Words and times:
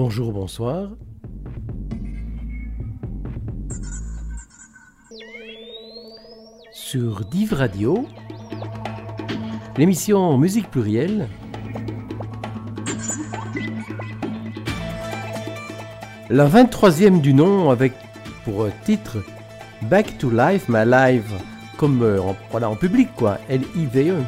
Bonjour, 0.00 0.32
bonsoir. 0.32 0.90
Sur 6.70 7.24
Div 7.24 7.52
Radio, 7.52 8.06
l'émission 9.76 10.38
Musique 10.38 10.70
plurielle. 10.70 11.26
La 16.30 16.46
23e 16.46 17.20
du 17.20 17.34
nom 17.34 17.70
avec 17.70 17.92
pour 18.44 18.68
titre 18.84 19.16
Back 19.90 20.16
to 20.18 20.30
Life, 20.30 20.68
my 20.68 20.84
live, 20.86 21.32
comme 21.76 22.02
euh, 22.04 22.22
en, 22.22 22.36
voilà, 22.52 22.70
en 22.70 22.76
public 22.76 23.08
quoi, 23.16 23.38
L-I-V-E. 23.48 24.22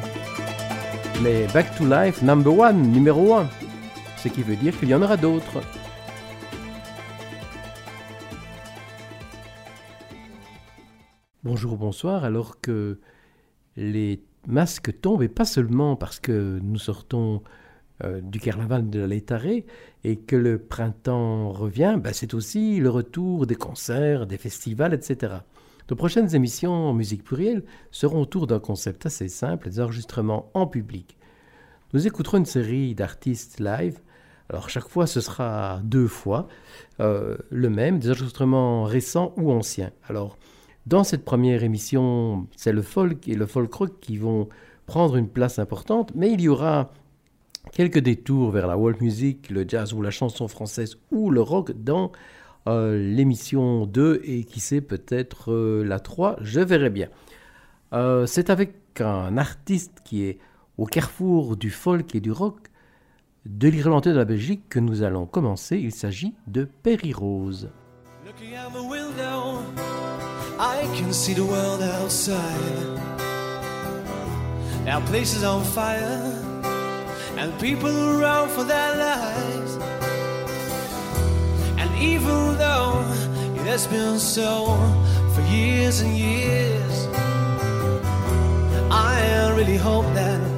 Mais 1.23 1.47
Back 1.53 1.73
to 1.77 1.85
Life 1.85 2.21
number 2.21 2.59
one, 2.59 2.91
numéro 2.91 3.35
1. 3.35 3.47
Ce 4.21 4.27
qui 4.27 4.43
veut 4.43 4.55
dire 4.55 4.77
qu'il 4.77 4.87
y 4.87 4.93
en 4.93 5.01
aura 5.01 5.17
d'autres. 5.17 5.61
Bonjour, 11.43 11.75
bonsoir, 11.75 12.23
alors 12.23 12.61
que 12.61 12.99
les 13.75 14.21
masques 14.45 15.01
tombent, 15.01 15.23
et 15.23 15.27
pas 15.27 15.45
seulement 15.45 15.95
parce 15.95 16.19
que 16.19 16.59
nous 16.61 16.77
sortons 16.77 17.41
euh, 18.03 18.21
du 18.21 18.39
carnaval 18.39 18.91
de 18.91 19.03
l'étaré 19.03 19.65
et 20.03 20.17
que 20.17 20.35
le 20.35 20.59
printemps 20.59 21.51
revient, 21.51 21.97
ben 21.99 22.13
c'est 22.13 22.35
aussi 22.35 22.79
le 22.79 22.91
retour 22.91 23.47
des 23.47 23.55
concerts, 23.55 24.27
des 24.27 24.37
festivals, 24.37 24.93
etc. 24.93 25.33
De 25.87 25.95
prochaines 25.95 26.35
émissions 26.35 26.89
en 26.89 26.93
musique 26.93 27.23
plurielle 27.23 27.63
seront 27.89 28.21
autour 28.21 28.45
d'un 28.45 28.59
concept 28.59 29.07
assez 29.07 29.29
simple, 29.29 29.67
des 29.67 29.79
enregistrements 29.79 30.51
en 30.53 30.67
public. 30.67 31.17
Nous 31.93 32.05
écouterons 32.05 32.37
une 32.37 32.45
série 32.45 32.93
d'artistes 32.93 33.59
live. 33.59 33.99
Alors 34.51 34.69
chaque 34.69 34.89
fois, 34.89 35.07
ce 35.07 35.21
sera 35.21 35.79
deux 35.81 36.09
fois 36.09 36.49
euh, 36.99 37.37
le 37.49 37.69
même, 37.69 37.99
des 37.99 38.09
enregistrements 38.09 38.83
récents 38.83 39.33
ou 39.37 39.49
anciens. 39.49 39.91
Alors 40.09 40.37
dans 40.85 41.05
cette 41.05 41.23
première 41.23 41.63
émission, 41.63 42.47
c'est 42.57 42.73
le 42.73 42.81
folk 42.81 43.29
et 43.29 43.35
le 43.35 43.45
folk 43.45 43.73
rock 43.73 43.93
qui 44.01 44.17
vont 44.17 44.49
prendre 44.87 45.15
une 45.15 45.29
place 45.29 45.57
importante, 45.57 46.11
mais 46.15 46.33
il 46.33 46.41
y 46.41 46.49
aura 46.49 46.91
quelques 47.71 47.99
détours 47.99 48.51
vers 48.51 48.67
la 48.67 48.77
world 48.77 48.99
music, 49.01 49.49
le 49.49 49.63
jazz 49.65 49.93
ou 49.93 50.01
la 50.01 50.11
chanson 50.11 50.49
française 50.49 50.97
ou 51.11 51.31
le 51.31 51.41
rock 51.41 51.71
dans 51.71 52.11
euh, 52.67 52.99
l'émission 52.99 53.85
2 53.85 54.19
et 54.25 54.43
qui 54.43 54.59
sait 54.59 54.81
peut-être 54.81 55.53
euh, 55.53 55.85
la 55.85 56.01
3, 56.01 56.35
je 56.41 56.59
verrai 56.59 56.89
bien. 56.89 57.07
C'est 58.25 58.49
avec 58.49 58.73
un 58.99 59.37
artiste 59.37 59.99
qui 60.03 60.23
est 60.23 60.39
au 60.77 60.85
carrefour 60.85 61.55
du 61.55 61.69
folk 61.69 62.15
et 62.15 62.21
du 62.21 62.31
rock 62.31 62.70
de 63.45 63.67
l'Irlandais 63.67 64.11
de 64.11 64.17
la 64.17 64.25
Belgique 64.25 64.69
que 64.69 64.79
nous 64.79 65.03
allons 65.03 65.25
commencer. 65.25 65.77
Il 65.77 65.93
s'agit 65.93 66.35
de 66.47 66.65
Perry 66.65 67.13
Rose. 67.13 67.69
I 70.59 70.85
can 70.95 71.11
see 71.11 71.33
the 71.33 71.43
world 71.43 71.81
outside. 71.81 72.37
Our 74.87 75.01
place 75.01 75.35
is 75.35 75.43
on 75.43 75.63
fire, 75.63 76.21
and 77.37 77.51
people 77.59 77.91
run 78.19 78.47
for 78.49 78.63
their 78.63 78.95
lives. 78.95 79.77
And 81.79 81.89
even 81.99 82.57
though 82.59 83.03
it 83.55 83.65
has 83.67 83.87
been 83.87 84.19
so 84.19 84.77
for 85.33 85.41
years 85.51 86.01
and 86.01 86.15
years, 86.15 87.07
I 88.91 89.51
really 89.55 89.77
hope 89.77 90.05
that 90.13 90.50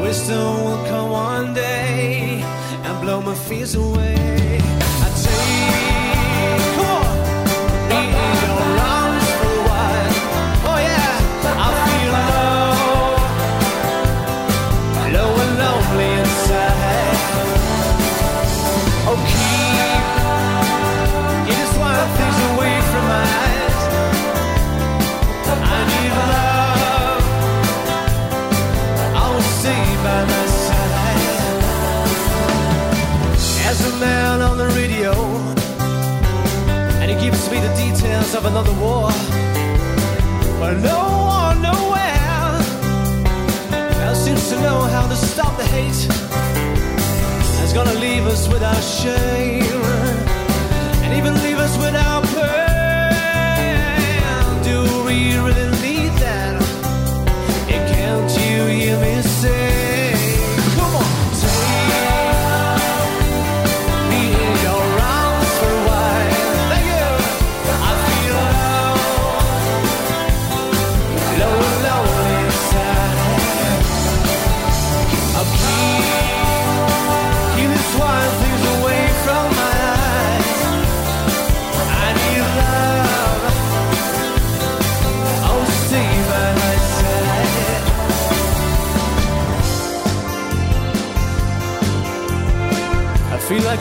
wisdom 0.00 0.64
will 0.64 0.84
come 0.86 1.10
one 1.10 1.54
day 1.54 2.40
and 2.84 3.00
blow 3.00 3.20
my 3.20 3.34
fears 3.34 3.76
away. 3.76 4.67
Man 34.00 34.40
on 34.42 34.56
the 34.56 34.66
radio, 34.68 35.12
and 37.00 37.10
he 37.10 37.16
gives 37.18 37.50
me 37.50 37.58
the 37.60 37.74
details 37.74 38.34
of 38.34 38.44
another 38.44 38.72
war. 38.74 39.10
But 40.60 40.74
no 40.78 40.98
one 41.42 41.62
nowhere 41.62 42.14
else 44.06 44.24
seems 44.24 44.48
to 44.50 44.60
know 44.60 44.82
how 44.82 45.08
to 45.08 45.16
stop 45.16 45.56
the 45.56 45.64
hate. 45.64 46.08
That's 47.56 47.72
gonna 47.72 47.98
leave 47.98 48.26
us 48.26 48.48
without 48.48 48.82
shame, 48.82 49.82
and 51.02 51.14
even 51.14 51.34
leave 51.42 51.58
us 51.58 51.76
without 51.78 52.22
pain. 52.22 52.27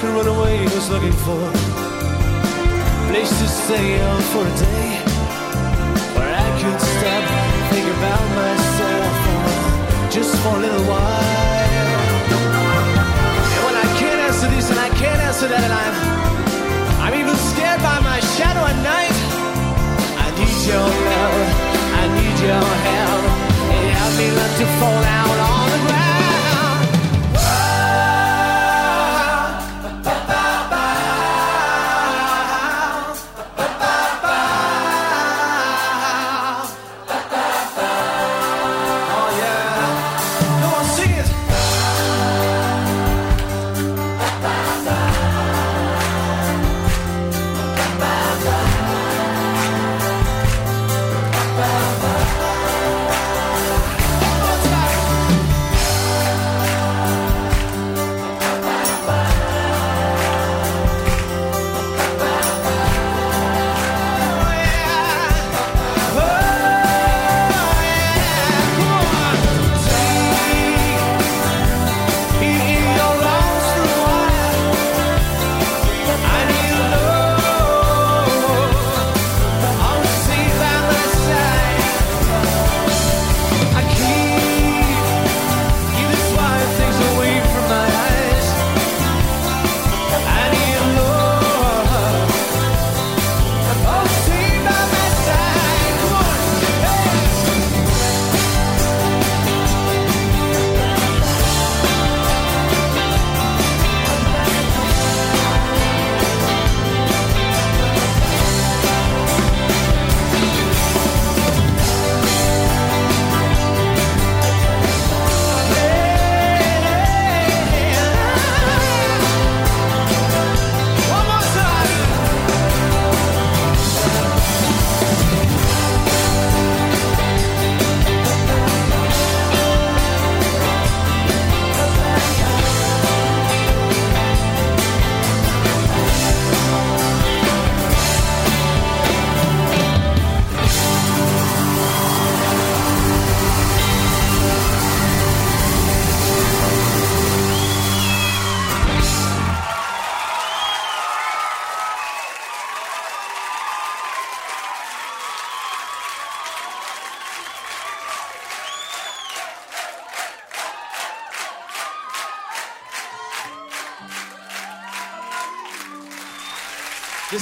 A 0.08 0.10
runaway 0.10 0.58
who's 0.64 0.90
looking 0.90 1.12
for 1.12 1.52
place 3.12 3.30
to 3.30 3.48
stay 3.48 4.00
on 4.02 4.22
for 4.32 4.44
a 4.48 4.54
day 4.56 4.90
where 6.16 6.32
I 6.32 6.48
could 6.60 6.80
stop, 6.80 7.24
think 7.72 7.88
about 7.98 8.26
myself 8.40 9.12
for 9.24 9.44
just 10.16 10.32
for 10.42 10.56
a 10.56 10.62
little 10.64 10.86
while. 10.88 11.68
And 13.52 13.62
when 13.68 13.76
I 13.76 13.88
can't 14.00 14.20
answer 14.28 14.48
this 14.48 14.70
and 14.72 14.80
I 14.80 14.90
can't 14.96 15.22
answer 15.28 15.48
that, 15.50 15.64
and 15.68 15.74
I'm 15.84 15.96
I'm 17.04 17.14
even 17.20 17.36
scared 17.52 17.82
by 17.84 18.00
my 18.00 18.20
shadow 18.36 18.64
at 18.64 18.78
night. 18.96 19.18
I 20.24 20.28
need 20.40 20.58
your 20.72 20.88
love, 21.12 21.48
I 22.00 22.04
need 22.16 22.38
your 22.48 22.68
help, 22.88 23.24
and 23.76 23.86
help 23.98 24.14
me 24.20 24.28
not 24.40 24.52
to 24.60 24.66
fall 24.80 25.04
out 25.20 25.27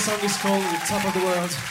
song 0.05 0.23
is 0.23 0.37
called 0.37 0.61
The 0.61 0.77
Top 0.85 1.03
of 1.03 1.13
the 1.15 1.25
World. 1.25 1.64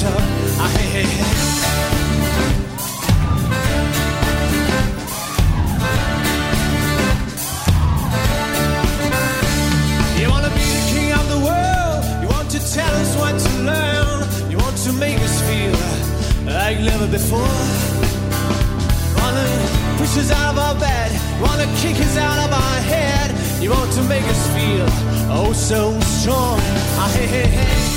Top. 0.00 0.14
Ah, 0.62 0.70
hey, 0.76 0.88
hey. 0.94 1.08
You 10.20 10.30
wanna 10.30 10.50
be 10.50 10.64
the 10.76 10.82
king 10.92 11.10
of 11.12 11.26
the 11.34 11.40
world. 11.48 11.98
You 12.22 12.28
want 12.28 12.48
to 12.50 12.60
tell 12.72 12.94
us 13.02 13.16
what 13.16 13.34
to 13.44 13.50
learn. 13.70 14.18
You 14.50 14.58
want 14.58 14.76
to 14.86 14.92
make 14.92 15.18
us 15.18 15.36
feel 15.48 15.74
like 16.46 16.78
never 16.78 17.08
before. 17.08 17.58
Wanna 19.18 19.46
push 19.98 20.16
us 20.22 20.30
out 20.30 20.54
of 20.54 20.58
our 20.58 20.76
bed. 20.78 21.10
Wanna 21.42 21.66
kick 21.82 21.96
us 22.06 22.16
out 22.16 22.38
of 22.46 22.52
our 22.52 22.78
head. 22.92 23.28
You 23.60 23.70
want 23.70 23.90
to 23.94 24.02
make 24.04 24.26
us 24.34 24.42
feel 24.54 24.86
oh 25.38 25.52
so 25.52 25.98
strong. 26.20 26.60
Ah, 27.02 27.10
hey, 27.16 27.26
hey, 27.26 27.46
hey. 27.48 27.87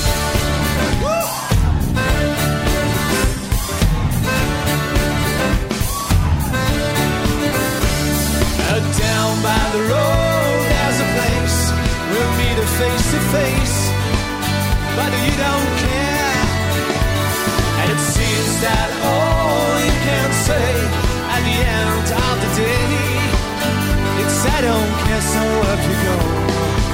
Face 12.82 13.06
to 13.12 13.20
face. 13.36 13.78
But 14.98 15.12
you 15.24 15.34
don't 15.46 15.70
care, 15.86 16.38
and 17.80 17.88
it 17.94 18.02
seems 18.14 18.52
that 18.66 18.88
all 19.10 19.72
you 19.86 19.94
can 20.08 20.28
say 20.48 20.70
at 21.34 21.42
the 21.48 21.58
end 21.80 22.06
of 22.26 22.34
the 22.42 22.50
day, 22.64 22.90
it's 24.22 24.38
I 24.56 24.58
don't 24.68 24.92
care, 25.04 25.24
so 25.34 25.44
up 25.70 25.82
you 25.88 25.96
go. 26.06 26.91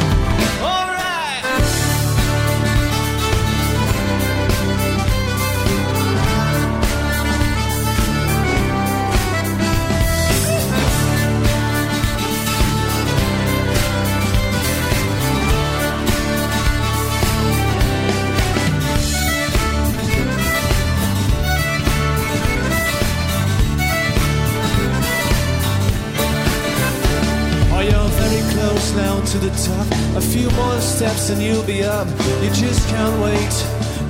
More 30.59 30.81
steps 30.81 31.31
and 31.31 31.41
you'll 31.43 31.65
be 31.65 31.83
up. 31.85 32.09
You 32.43 32.51
just 32.51 32.89
can't 32.89 33.17
wait 33.23 33.55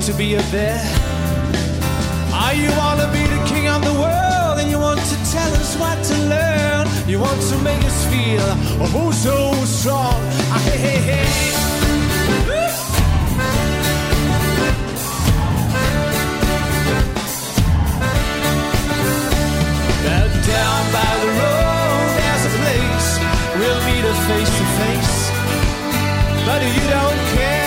to 0.07 0.13
be 0.15 0.37
up 0.37 0.49
there. 0.51 0.81
Ah, 2.33 2.53
you 2.53 2.71
wanna 2.83 3.09
be 3.13 3.23
the 3.35 3.41
king 3.51 3.67
of 3.69 3.81
the 3.85 3.97
world 4.05 4.57
and 4.61 4.69
you 4.71 4.79
want 4.79 5.01
to 5.13 5.17
tell 5.35 5.53
us 5.63 5.77
what 5.83 5.99
to 6.11 6.17
learn. 6.35 6.85
You 7.07 7.19
want 7.21 7.41
to 7.51 7.57
make 7.69 7.83
us 7.91 8.01
feel 8.13 8.49
oh 8.81 9.11
so 9.13 9.37
strong. 9.65 10.21
Ah, 10.55 10.61
hey, 10.67 10.79
hey, 10.87 11.01
hey. 11.11 11.29
Down 20.49 20.85
by 20.97 21.11
the 21.23 21.31
road, 21.41 22.09
there's 22.19 22.45
a 22.49 22.53
place 22.61 23.09
we'll 23.59 23.81
meet 23.85 24.01
to 24.01 24.15
face. 24.29 24.58
You 26.61 26.91
don't 26.91 27.21
care, 27.37 27.58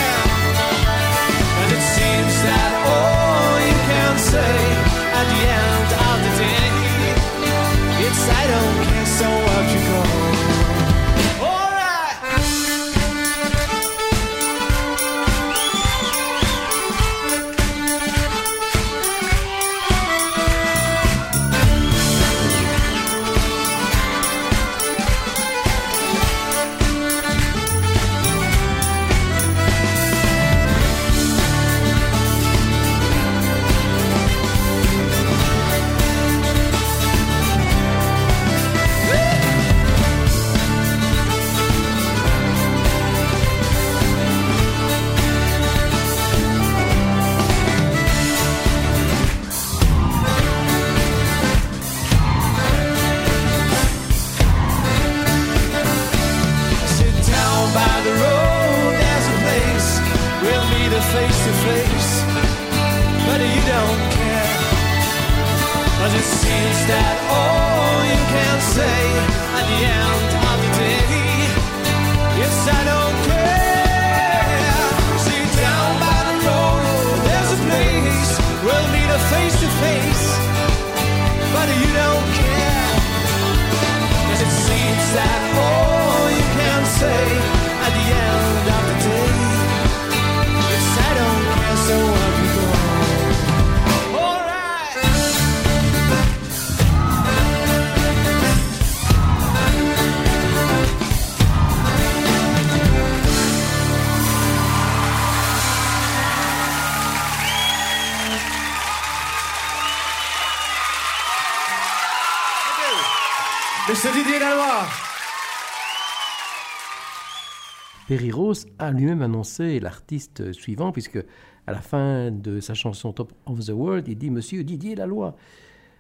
annoncé 119.22 119.80
l'artiste 119.80 120.52
suivant, 120.54 120.92
puisque 120.92 121.20
à 121.68 121.72
la 121.72 121.82
fin 121.82 122.32
de 122.32 122.60
sa 122.60 122.74
chanson 122.74 123.14
Top 123.14 123.34
of 123.46 123.66
the 123.66 123.70
World, 123.70 124.08
il 124.08 124.18
dit 124.18 124.30
Monsieur 124.30 124.64
Didier 124.64 124.96
Laloy. 124.96 125.34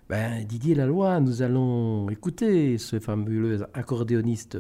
Ben, 0.10 0.44
Didier 0.44 0.76
Laloy, 0.76 1.20
nous 1.22 1.42
allons 1.42 2.10
écouter 2.10 2.78
ce 2.78 3.00
fabuleux 3.00 3.66
accordéoniste, 3.74 4.58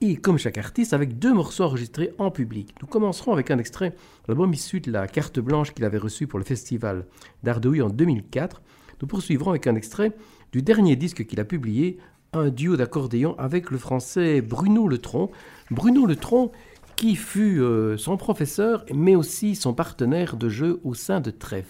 et 0.00 0.16
comme 0.16 0.38
chaque 0.38 0.58
artiste, 0.58 0.92
avec 0.92 1.18
deux 1.18 1.34
morceaux 1.34 1.64
enregistrés 1.64 2.14
en 2.18 2.30
public. 2.30 2.74
Nous 2.80 2.86
commencerons 2.86 3.32
avec 3.32 3.50
un 3.50 3.58
extrait 3.58 3.94
l'album 4.28 4.52
issu 4.52 4.80
de 4.80 4.92
la 4.92 5.08
carte 5.08 5.40
blanche 5.40 5.74
qu'il 5.74 5.84
avait 5.84 5.98
reçue 5.98 6.28
pour 6.28 6.38
le 6.38 6.44
festival 6.44 7.04
d'Ardouille 7.42 7.82
en 7.82 7.90
2004. 7.90 8.62
Nous 9.00 9.08
poursuivrons 9.08 9.50
avec 9.50 9.66
un 9.66 9.74
extrait 9.74 10.12
du 10.52 10.62
dernier 10.62 10.94
disque 10.94 11.26
qu'il 11.26 11.40
a 11.40 11.44
publié, 11.44 11.98
un 12.32 12.50
duo 12.50 12.76
d'accordéon 12.76 13.34
avec 13.38 13.70
le 13.70 13.78
français 13.78 14.40
Bruno 14.40 14.86
Letron. 14.88 15.30
Bruno 15.70 16.06
Letron 16.06 16.52
qui 16.98 17.14
fut 17.14 17.60
euh, 17.60 17.96
son 17.96 18.16
professeur, 18.16 18.84
mais 18.92 19.14
aussi 19.14 19.54
son 19.54 19.72
partenaire 19.72 20.36
de 20.36 20.48
jeu 20.48 20.80
au 20.82 20.94
sein 20.94 21.20
de 21.20 21.30
Trèfle. 21.30 21.68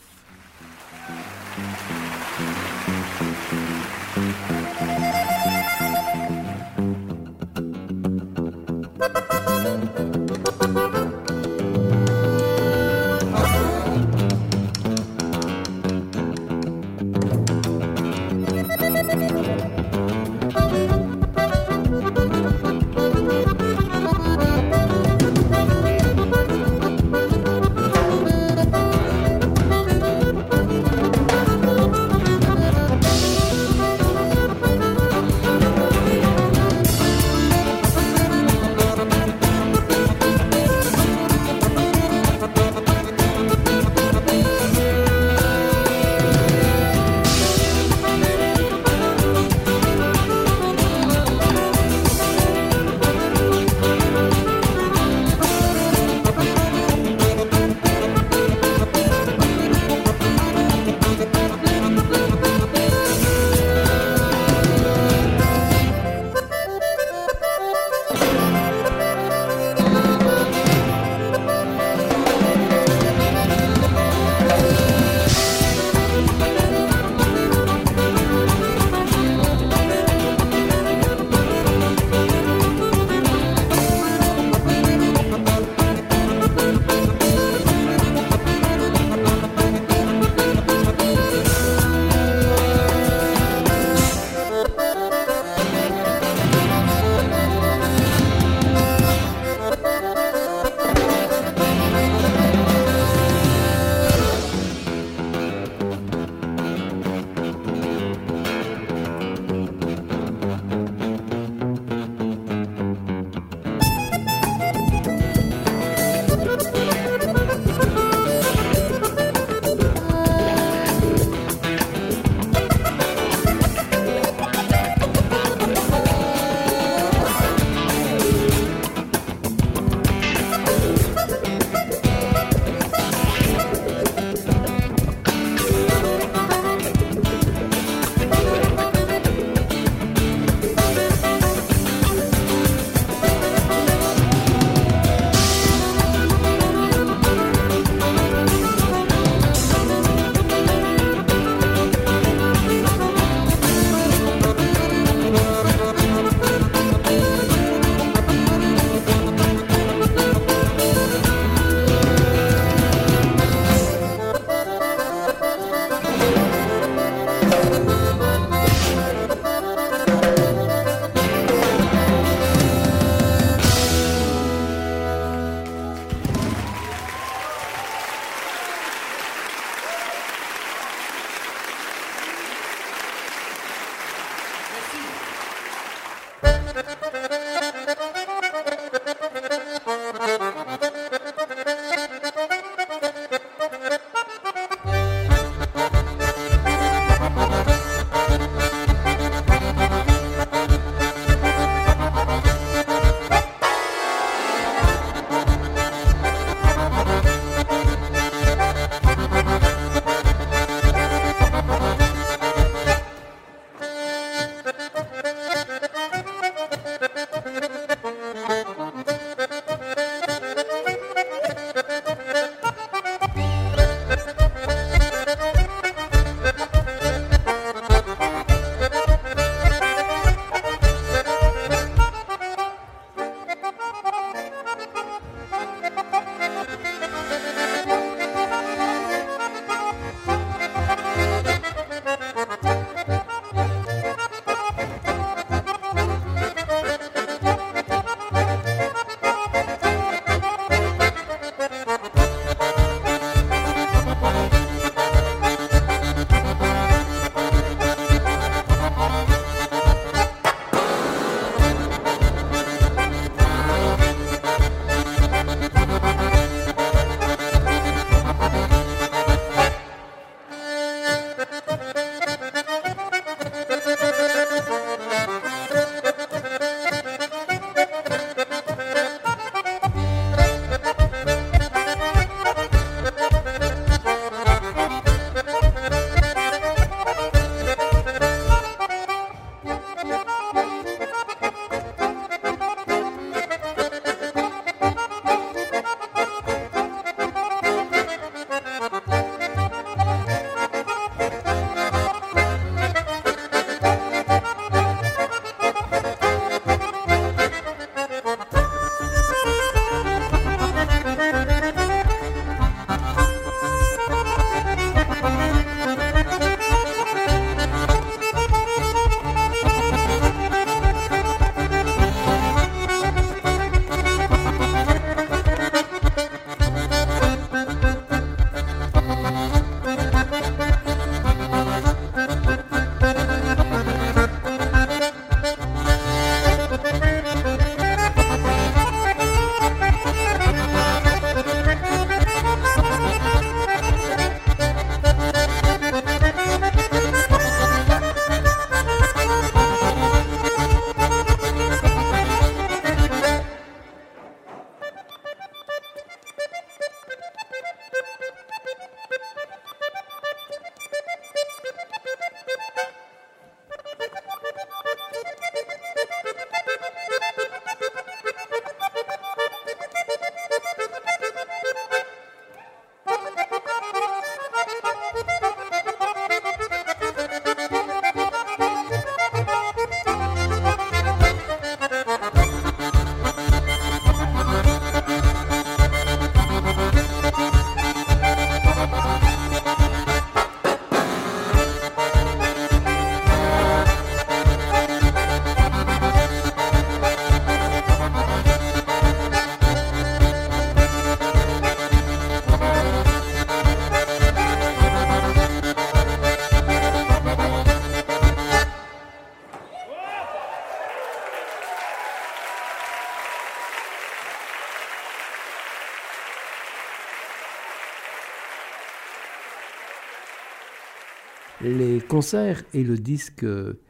Les 421.69 422.01
concerts 422.01 422.63
et 422.75 422.83
le 422.83 422.97
disque 422.97 423.45
euh, 423.45 423.81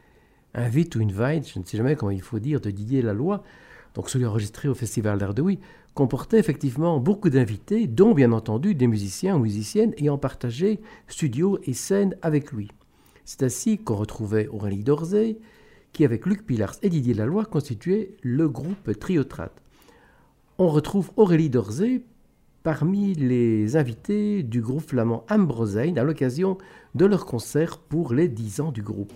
Invite 0.53 0.95
ou 0.95 1.01
Invite, 1.01 1.49
je 1.49 1.59
ne 1.59 1.65
sais 1.65 1.77
jamais 1.77 1.95
comment 1.95 2.11
il 2.11 2.21
faut 2.21 2.39
dire, 2.39 2.61
de 2.61 2.71
Didier 2.71 3.01
Laloy, 3.01 3.39
donc 3.93 4.09
celui 4.09 4.25
enregistré 4.25 4.67
au 4.67 4.73
Festival 4.73 5.17
d'Art 5.17 5.33
de 5.33 5.41
Oui, 5.41 5.59
comportait 5.93 6.39
effectivement 6.39 6.99
beaucoup 6.99 7.29
d'invités, 7.29 7.87
dont 7.87 8.13
bien 8.13 8.31
entendu 8.31 8.75
des 8.75 8.87
musiciens 8.87 9.35
ou 9.35 9.39
musiciennes 9.39 9.93
ayant 9.97 10.17
partagé 10.17 10.79
studio 11.07 11.59
et 11.63 11.73
scène 11.73 12.15
avec 12.21 12.51
lui. 12.51 12.69
C'est 13.25 13.43
ainsi 13.43 13.77
qu'on 13.77 13.95
retrouvait 13.95 14.47
Aurélie 14.47 14.83
Dorzé, 14.83 15.39
qui 15.93 16.05
avec 16.05 16.25
Luc 16.25 16.45
Pilars 16.45 16.75
et 16.81 16.89
Didier 16.89 17.13
Laloy 17.13 17.45
constituait 17.45 18.15
le 18.21 18.47
groupe 18.47 18.97
Triotrat. 18.99 19.51
On 20.57 20.67
retrouve 20.67 21.11
Aurélie 21.15 21.49
Dorzé 21.49 22.03
parmi 22.63 23.13
les 23.13 23.77
invités 23.77 24.43
du 24.43 24.61
groupe 24.61 24.89
flamand 24.89 25.25
Ambrosein 25.29 25.95
à 25.97 26.03
l'occasion 26.03 26.57
de 26.95 27.05
leur 27.05 27.25
concert 27.25 27.77
pour 27.77 28.13
les 28.13 28.27
10 28.27 28.61
ans 28.61 28.71
du 28.71 28.81
groupe. 28.81 29.13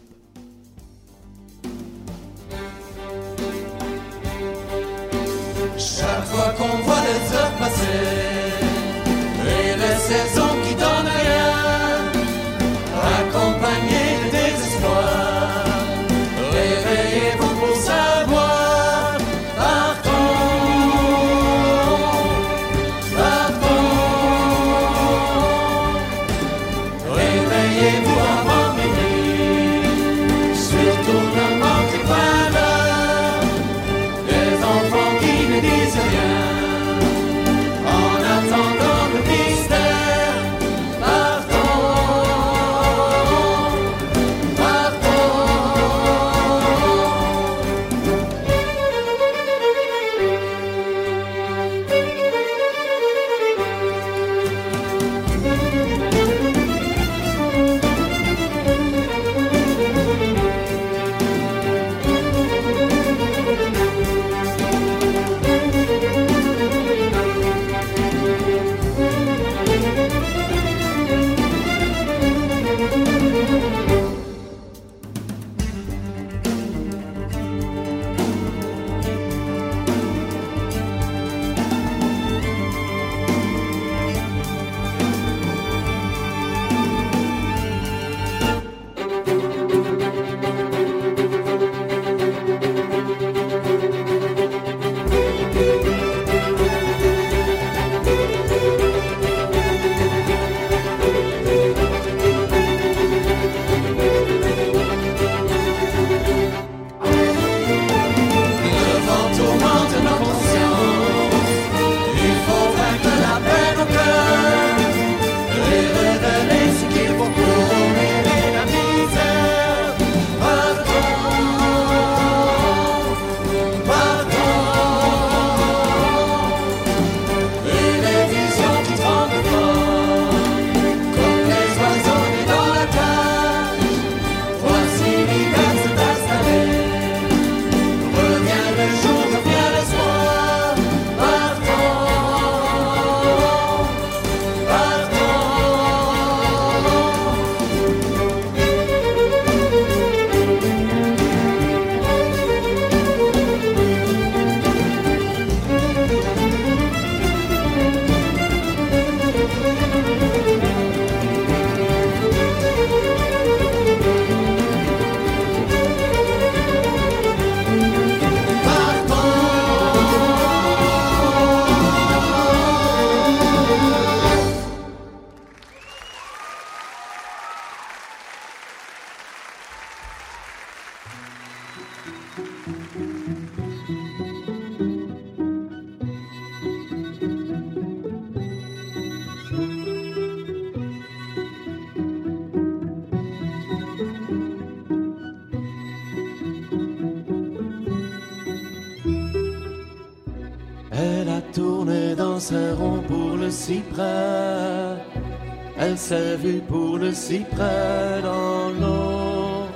Cyprès 207.14 208.22
dans 208.22 208.70
l'eau. 208.80 209.68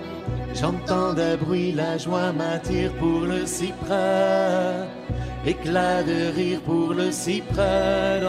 J'entends 0.54 1.14
des 1.14 1.38
bruits, 1.38 1.72
la 1.72 1.98
joie 1.98 2.32
m'attire 2.32 2.92
pour 2.94 3.22
le 3.22 3.46
cyprès. 3.46 4.88
Éclat 5.46 6.04
de 6.04 6.36
rire 6.36 6.60
pour 6.66 6.94
le 6.94 7.12
cyprès 7.12 8.20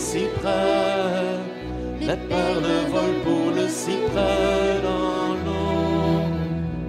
cyprès. 0.00 1.38
Les 2.00 2.20
perles 2.32 2.74
volent 2.92 3.20
pour 3.24 3.46
le 3.54 3.68
cyprès 3.68 4.80
dans 4.88 5.34
l'eau. 5.44 6.22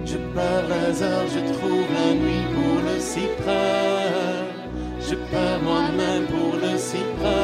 Je 0.04 0.18
perds 0.34 0.68
les 0.72 0.94
je 1.34 1.40
trouve 1.52 1.88
la 1.98 2.10
nuit 2.22 2.46
pour 2.54 2.76
le 2.88 2.98
cyprès. 2.98 4.32
Je 5.08 5.14
perds 5.30 5.62
moi-même 5.62 6.26
pour 6.34 6.54
le 6.64 6.76
cyprès 6.78 7.41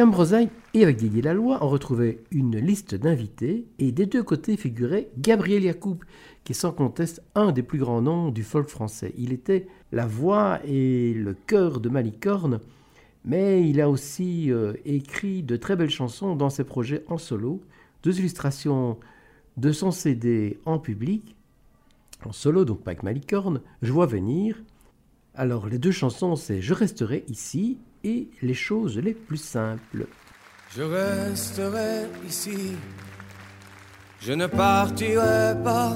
Avec 0.00 0.50
et 0.74 0.84
avec 0.84 0.96
Didier 0.96 1.22
Laloy, 1.22 1.58
on 1.60 1.68
retrouvait 1.68 2.22
une 2.30 2.56
liste 2.56 2.94
d'invités 2.94 3.66
et 3.80 3.90
des 3.90 4.06
deux 4.06 4.22
côtés 4.22 4.56
figurait 4.56 5.08
Gabriel 5.18 5.64
Yacoub, 5.64 5.98
qui 6.44 6.52
est 6.52 6.54
sans 6.54 6.70
conteste 6.70 7.20
un 7.34 7.50
des 7.50 7.64
plus 7.64 7.80
grands 7.80 8.00
noms 8.00 8.30
du 8.30 8.44
folk 8.44 8.68
français. 8.68 9.12
Il 9.18 9.32
était 9.32 9.66
la 9.90 10.06
voix 10.06 10.60
et 10.64 11.14
le 11.14 11.34
cœur 11.34 11.80
de 11.80 11.88
Malicorne, 11.88 12.60
mais 13.24 13.68
il 13.68 13.80
a 13.80 13.90
aussi 13.90 14.52
euh, 14.52 14.74
écrit 14.84 15.42
de 15.42 15.56
très 15.56 15.74
belles 15.74 15.90
chansons 15.90 16.36
dans 16.36 16.50
ses 16.50 16.64
projets 16.64 17.02
en 17.08 17.18
solo, 17.18 17.60
deux 18.04 18.20
illustrations 18.20 18.98
de 19.56 19.72
son 19.72 19.90
CD 19.90 20.60
en 20.64 20.78
public, 20.78 21.34
en 22.24 22.30
solo, 22.30 22.64
donc 22.64 22.82
pas 22.82 22.92
avec 22.92 23.02
Malicorne, 23.02 23.62
Je 23.82 23.92
vois 23.92 24.06
venir. 24.06 24.62
Alors 25.34 25.66
les 25.66 25.78
deux 25.78 25.90
chansons, 25.90 26.36
c'est 26.36 26.60
Je 26.60 26.72
resterai 26.72 27.24
ici 27.26 27.78
et 28.04 28.28
Les 28.42 28.54
choses 28.54 28.98
les 28.98 29.14
plus 29.14 29.38
simples. 29.38 30.06
Je 30.76 30.82
resterai 30.82 32.06
ici, 32.26 32.76
je 34.20 34.32
ne 34.32 34.46
partirai 34.46 35.54
pas, 35.64 35.94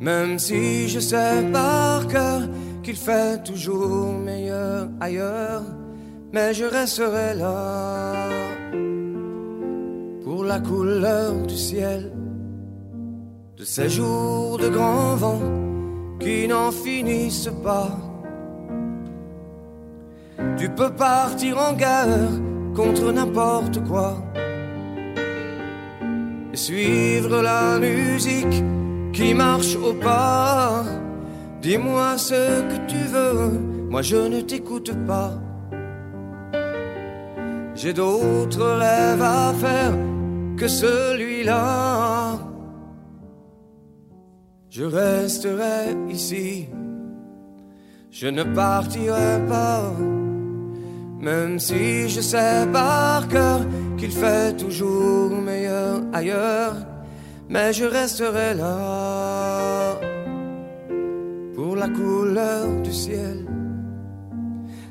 même 0.00 0.38
si 0.38 0.88
je 0.88 0.98
sais 0.98 1.44
par 1.52 2.06
cœur 2.08 2.48
qu'il 2.82 2.96
fait 2.96 3.42
toujours 3.44 4.14
meilleur 4.14 4.88
ailleurs, 5.00 5.64
mais 6.32 6.54
je 6.54 6.64
resterai 6.64 7.34
là 7.34 8.28
pour 10.24 10.44
la 10.44 10.60
couleur 10.60 11.34
du 11.46 11.56
ciel, 11.56 12.10
de 13.56 13.64
ces 13.64 13.90
jours 13.90 14.58
de 14.58 14.68
grand 14.68 15.14
vent 15.16 15.42
qui 16.18 16.48
n'en 16.48 16.70
finissent 16.72 17.52
pas. 17.62 18.11
Tu 20.56 20.68
peux 20.68 20.90
partir 20.90 21.58
en 21.58 21.72
guerre 21.72 22.28
contre 22.74 23.12
n'importe 23.12 23.82
quoi. 23.84 24.16
Et 26.52 26.56
suivre 26.56 27.42
la 27.42 27.78
musique 27.78 28.62
qui 29.12 29.34
marche 29.34 29.76
au 29.76 29.92
pas. 29.94 30.84
Dis-moi 31.60 32.18
ce 32.18 32.62
que 32.62 32.86
tu 32.86 32.98
veux, 33.14 33.50
moi 33.90 34.02
je 34.02 34.16
ne 34.16 34.40
t'écoute 34.40 34.92
pas. 35.06 35.32
J'ai 37.74 37.92
d'autres 37.92 38.64
rêves 38.64 39.22
à 39.22 39.52
faire 39.54 39.94
que 40.56 40.68
celui-là. 40.68 42.38
Je 44.70 44.84
resterai 44.84 45.94
ici, 46.10 46.68
je 48.10 48.28
ne 48.28 48.42
partirai 48.42 49.40
pas. 49.48 49.92
Même 51.22 51.60
si 51.60 52.08
je 52.08 52.20
sais 52.20 52.66
par 52.72 53.28
cœur 53.28 53.60
qu'il 53.96 54.10
fait 54.10 54.56
toujours 54.56 55.30
meilleur 55.30 56.00
ailleurs, 56.12 56.74
mais 57.48 57.72
je 57.72 57.84
resterai 57.84 58.54
là 58.54 60.00
pour 61.54 61.76
la 61.76 61.88
couleur 61.88 62.66
du 62.82 62.92
ciel, 62.92 63.46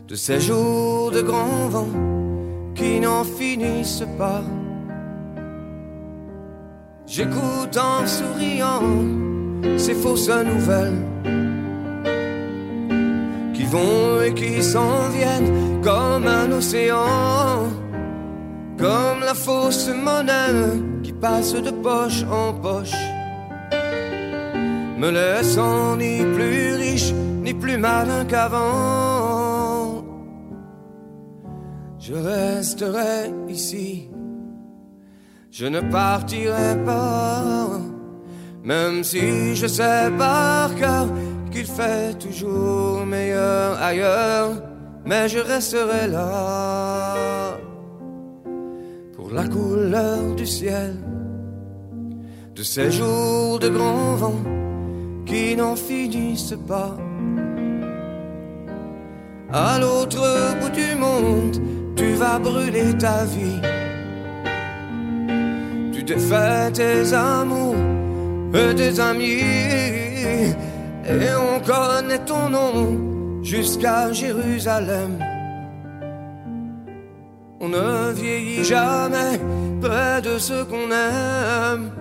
de 0.07 0.15
ces 0.15 0.39
jours 0.39 1.11
de 1.11 1.21
grand 1.21 1.67
vent 1.67 1.93
qui 2.75 3.01
n'en 3.01 3.25
finissent 3.25 4.07
pas. 4.17 4.43
J'écoute 7.07 7.75
en 7.77 8.07
souriant 8.07 8.83
ces 9.77 9.95
fausses 9.95 10.29
nouvelles 10.29 11.03
vont 13.71 14.21
et 14.21 14.33
qui 14.33 14.61
s'en 14.61 15.09
viennent 15.17 15.81
comme 15.81 16.27
un 16.27 16.51
océan, 16.51 17.69
comme 18.77 19.19
la 19.29 19.33
fausse 19.33 19.89
monnaie 20.07 20.79
qui 21.03 21.13
passe 21.13 21.53
de 21.53 21.71
poche 21.71 22.23
en 22.29 22.53
poche, 22.53 23.01
me 25.01 25.09
laissant 25.09 25.95
ni 25.95 26.15
plus 26.35 26.75
riche 26.83 27.13
ni 27.45 27.53
plus 27.53 27.77
malin 27.77 28.25
qu'avant. 28.25 30.03
Je 31.97 32.13
resterai 32.13 33.31
ici, 33.47 34.09
je 35.49 35.65
ne 35.67 35.79
partirai 35.79 36.75
pas, 36.83 37.79
même 38.63 39.03
si 39.03 39.55
je 39.55 39.67
sais 39.67 40.09
par 40.17 40.75
cœur 40.75 41.07
qu'il 41.51 41.65
fait 41.65 42.17
toujours 42.17 43.05
meilleur 43.05 43.81
ailleurs, 43.81 44.51
mais 45.05 45.27
je 45.27 45.39
resterai 45.39 46.07
là 46.07 47.57
pour 49.15 49.31
la 49.31 49.47
couleur 49.47 50.35
du 50.35 50.45
ciel, 50.45 50.95
de 52.55 52.63
ces 52.63 52.91
jours 52.91 53.59
de 53.59 53.69
grand 53.69 54.15
vent 54.15 54.41
qui 55.25 55.55
n'en 55.55 55.75
finissent 55.75 56.57
pas. 56.67 56.95
À 59.53 59.79
l'autre 59.79 60.25
bout 60.59 60.69
du 60.69 60.95
monde, 60.95 61.57
tu 61.95 62.13
vas 62.13 62.39
brûler 62.39 62.97
ta 62.97 63.25
vie. 63.25 63.61
Tu 65.93 66.03
défais 66.03 66.71
tes 66.73 67.13
amours 67.13 67.75
et 68.53 68.75
tes 68.75 68.99
amis, 68.99 70.55
et 71.05 71.29
on 71.35 71.59
connaît 71.59 72.23
ton 72.25 72.49
nom 72.49 73.43
jusqu'à 73.43 74.11
Jérusalem. 74.11 75.17
On 77.59 77.69
ne 77.69 78.11
vieillit 78.13 78.63
jamais 78.63 79.39
près 79.81 80.21
de 80.21 80.37
ce 80.37 80.63
qu'on 80.63 80.91
aime. 80.91 81.91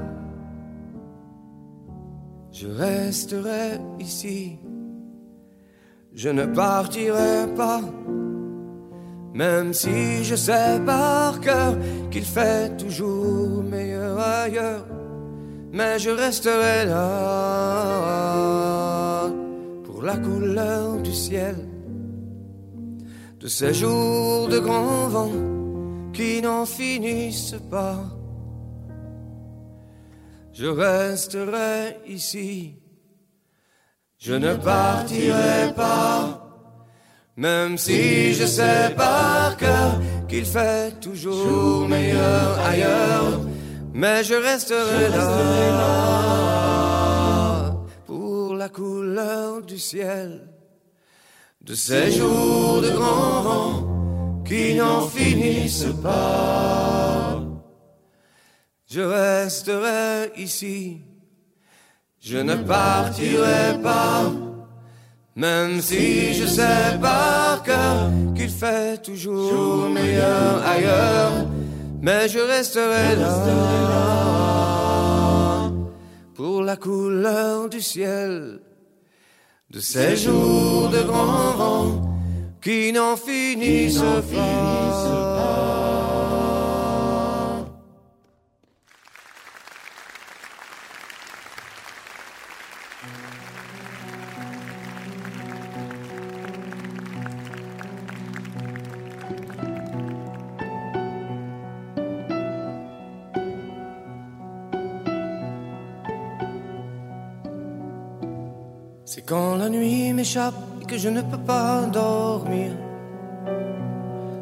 Je 2.53 2.67
resterai 2.67 3.79
ici, 3.99 4.59
je 6.15 6.29
ne 6.29 6.45
partirai 6.45 7.47
pas, 7.57 7.81
même 9.33 9.73
si 9.73 10.25
je 10.25 10.35
sais 10.35 10.81
par 10.85 11.41
cœur 11.41 11.75
qu'il 12.11 12.25
fait 12.25 12.77
toujours 12.77 13.63
meilleur 13.63 14.19
ailleurs, 14.19 14.85
mais 15.73 15.99
je 15.99 16.11
resterai 16.11 16.85
là 16.87 18.11
pour 19.85 20.03
la 20.03 20.17
couleur 20.17 20.99
du 21.03 21.13
ciel, 21.13 21.57
de 23.39 23.47
ces 23.47 23.73
jours 23.73 24.49
de 24.49 24.59
grand 24.59 25.09
vent 25.09 25.33
qui 26.13 26.43
n'en 26.43 26.67
finissent 26.67 27.57
pas. 27.71 28.03
Je 30.53 30.67
resterai 30.67 31.97
ici, 32.07 32.75
je 34.19 34.35
ne 34.35 34.55
partirai 34.55 35.73
pas, 35.75 36.47
même 37.37 37.79
si 37.79 38.35
je 38.35 38.45
sais 38.45 38.91
par 38.97 39.57
cœur 39.57 40.01
qu'il 40.29 40.45
fait 40.45 41.01
toujours 41.01 41.89
meilleur 41.89 42.59
ailleurs, 42.59 43.41
mais 43.93 44.25
je 44.25 44.35
resterai 44.35 45.09
là 45.11 45.21
pour 48.07 48.55
la 48.55 48.69
couleur 48.69 49.63
du 49.63 49.79
ciel, 49.79 50.49
de 51.63 51.75
ces 51.75 52.13
jours 52.13 52.81
de 52.83 52.91
grand 52.91 53.43
vent 53.43 54.43
qui 54.47 54.75
n'en 54.75 55.03
finissent 55.03 55.95
pas. 56.03 57.43
Je 58.87 59.01
resterai 59.01 60.33
ici, 60.37 61.01
je 62.21 62.39
ne 62.39 62.57
partirai 62.57 63.79
pas, 63.83 64.33
même 65.37 65.81
si 65.81 66.35
je 66.35 66.45
sais 66.45 66.99
par 67.01 67.63
cœur 67.63 68.11
qu'il 68.35 68.51
fait 68.51 69.01
toujours 69.01 69.89
meilleur 69.89 70.67
ailleurs, 70.67 71.47
mais 72.01 72.29
je 72.29 72.39
resterai 72.39 73.17
là 73.17 73.71
pour 76.35 76.63
la 76.63 76.77
couleur 76.77 77.69
du 77.69 77.81
ciel, 77.81 78.61
de 79.71 79.81
ces 79.81 80.17
jours 80.17 80.89
de 80.89 81.03
grand 81.03 81.53
vent 81.53 82.17
qui 82.63 82.93
n'en 82.93 83.17
finissent 83.17 83.99
pas. 84.33 85.60
La 109.61 109.69
nuit 109.69 110.15
m'échappe 110.15 110.55
et 110.81 110.87
que 110.87 110.97
je 110.97 111.11
ne 111.11 111.21
peux 111.21 111.45
pas 111.53 111.83
dormir. 111.93 112.71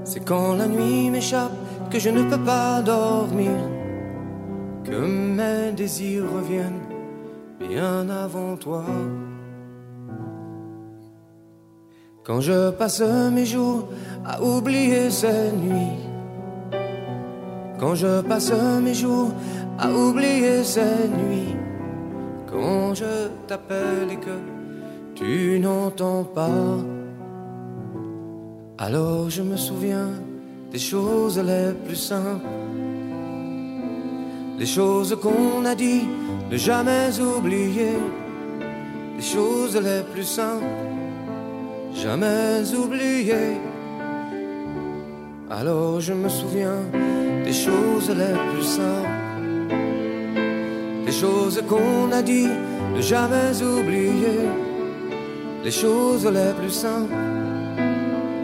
C'est 0.05 0.25
quand 0.25 0.55
la 0.55 0.69
nuit 0.69 1.11
m'échappe 1.11 1.57
que 1.91 1.99
je 1.99 2.11
ne 2.11 2.23
peux 2.31 2.45
pas 2.53 2.81
dormir. 2.83 3.57
Que 4.85 4.99
mes 5.39 5.73
désirs 5.73 6.27
reviennent 6.37 6.87
bien 7.59 8.09
avant 8.09 8.55
toi. 8.57 8.85
Quand 12.25 12.41
je 12.41 12.71
passe 12.71 13.03
mes 13.37 13.47
jours 13.55 13.89
à 14.25 14.41
oublier 14.41 15.11
ces 15.11 15.51
nuits. 15.65 15.99
Quand 17.81 17.95
je 17.97 18.21
passe 18.21 18.53
mes 18.87 18.95
jours 18.95 19.31
à 19.79 19.91
oublier 19.91 20.63
ces 20.63 21.09
nuits. 21.21 21.57
Quand 22.53 22.95
je 22.95 23.13
t'appelle 23.49 24.11
et 24.13 24.21
que 24.27 24.58
tu 25.19 25.59
n'entends 25.59 26.23
pas. 26.23 26.79
Alors 28.79 29.29
je 29.29 29.43
me 29.43 29.57
souviens 29.57 30.11
des 30.71 30.79
choses 30.79 31.39
les 31.39 31.73
plus 31.85 31.97
simples. 31.97 32.47
Les 34.59 34.67
choses 34.67 35.17
qu'on 35.21 35.65
a 35.65 35.75
dit, 35.75 36.03
ne 36.51 36.57
jamais 36.57 37.11
oublier. 37.21 37.99
Les 39.17 39.25
choses 39.25 39.77
les 39.77 40.03
plus 40.13 40.29
simples, 40.39 40.65
jamais 41.95 42.63
oublier. 42.77 43.59
Alors 45.51 46.01
je 46.01 46.13
me 46.13 46.29
souviens 46.29 46.83
des 47.45 47.53
choses 47.53 48.11
les 48.11 48.37
plus 48.51 48.69
simples. 48.79 49.17
Les 51.07 51.13
choses 51.13 51.61
qu'on 51.69 52.13
a 52.13 52.23
dit, 52.23 52.49
ne 52.95 53.01
jamais 53.01 53.63
oublier 53.63 54.68
les 55.65 55.71
choses 55.71 56.27
les 56.27 56.53
plus 56.59 56.71
simples, 56.71 57.13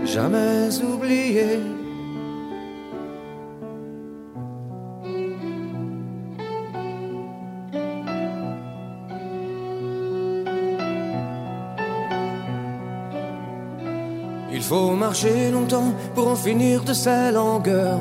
jamais 0.05 0.69
oubliées. 0.83 1.61
Il 14.53 14.63
faut 14.63 14.93
marcher 14.93 15.51
longtemps 15.51 15.93
pour 16.15 16.29
en 16.29 16.37
finir 16.37 16.83
de 16.85 16.93
ces 16.93 17.31
longueurs. 17.33 18.01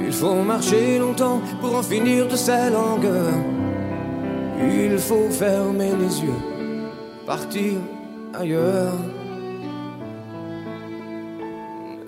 Il 0.00 0.12
faut 0.12 0.42
marcher 0.42 0.98
longtemps 0.98 1.40
pour 1.60 1.74
en 1.76 1.82
finir 1.82 2.26
de 2.28 2.36
ces 2.36 2.70
longueurs. 2.70 3.40
Il 4.60 4.98
faut 4.98 5.30
fermer 5.30 5.92
les 6.00 6.20
yeux 6.22 6.53
partir 7.26 7.74
ailleurs. 8.32 8.92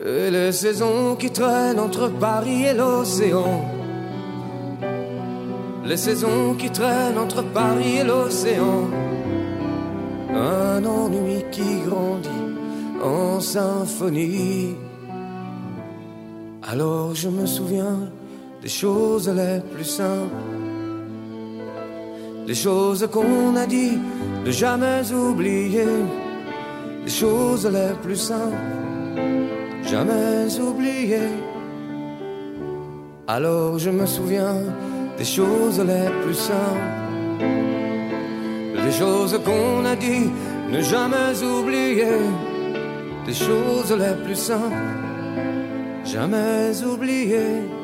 Et 0.04 0.30
les 0.30 0.52
saisons 0.52 1.16
qui 1.16 1.30
traînent 1.30 1.80
entre 1.80 2.08
Paris 2.08 2.64
et 2.64 2.74
l'océan. 2.74 3.64
Les 5.84 5.96
saisons 5.96 6.54
qui 6.54 6.70
traînent 6.70 7.18
entre 7.18 7.42
Paris 7.42 7.96
et 7.96 8.04
l'océan. 8.04 8.88
Un 10.34 10.84
ennui 10.84 11.44
qui 11.50 11.80
grandit 11.86 12.46
en 13.02 13.40
symphonie. 13.40 14.74
Alors 16.62 17.14
je 17.14 17.28
me 17.28 17.46
souviens 17.46 18.10
des 18.60 18.68
choses 18.68 19.28
les 19.28 19.60
plus 19.72 19.84
simples, 19.84 20.34
les 22.46 22.54
choses 22.54 23.08
qu'on 23.12 23.54
a 23.54 23.66
dit, 23.66 23.98
de 24.46 24.52
jamais 24.52 25.12
oublier, 25.12 26.06
les 27.04 27.10
choses 27.10 27.66
les 27.66 27.94
plus 28.00 28.20
simples, 28.30 28.54
jamais 29.82 30.60
oublier. 30.60 31.28
Alors 33.26 33.76
je 33.76 33.90
me 33.90 34.06
souviens 34.06 34.62
des 35.18 35.24
choses 35.24 35.80
les 35.80 36.08
plus 36.22 36.38
simples, 36.50 36.92
les 38.84 38.92
choses 38.92 39.36
qu'on 39.44 39.84
a 39.84 39.96
dit, 39.96 40.30
ne 40.70 40.80
jamais 40.80 41.42
oublier, 41.42 42.20
des 43.26 43.34
choses 43.34 43.92
les 43.98 44.16
plus 44.24 44.36
simples, 44.36 44.92
jamais 46.04 46.84
oublier. 46.84 47.75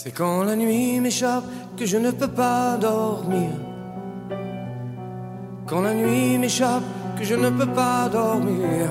C'est 0.00 0.12
quand 0.12 0.44
la 0.44 0.54
nuit 0.54 1.00
m'échappe 1.00 1.42
que 1.76 1.84
je 1.84 1.96
ne 1.96 2.12
peux 2.12 2.28
pas 2.28 2.76
dormir. 2.76 3.50
Quand 5.66 5.80
la 5.80 5.92
nuit 5.92 6.38
m'échappe 6.38 6.84
que 7.18 7.24
je 7.24 7.34
ne 7.34 7.50
peux 7.50 7.66
pas 7.66 8.08
dormir. 8.08 8.88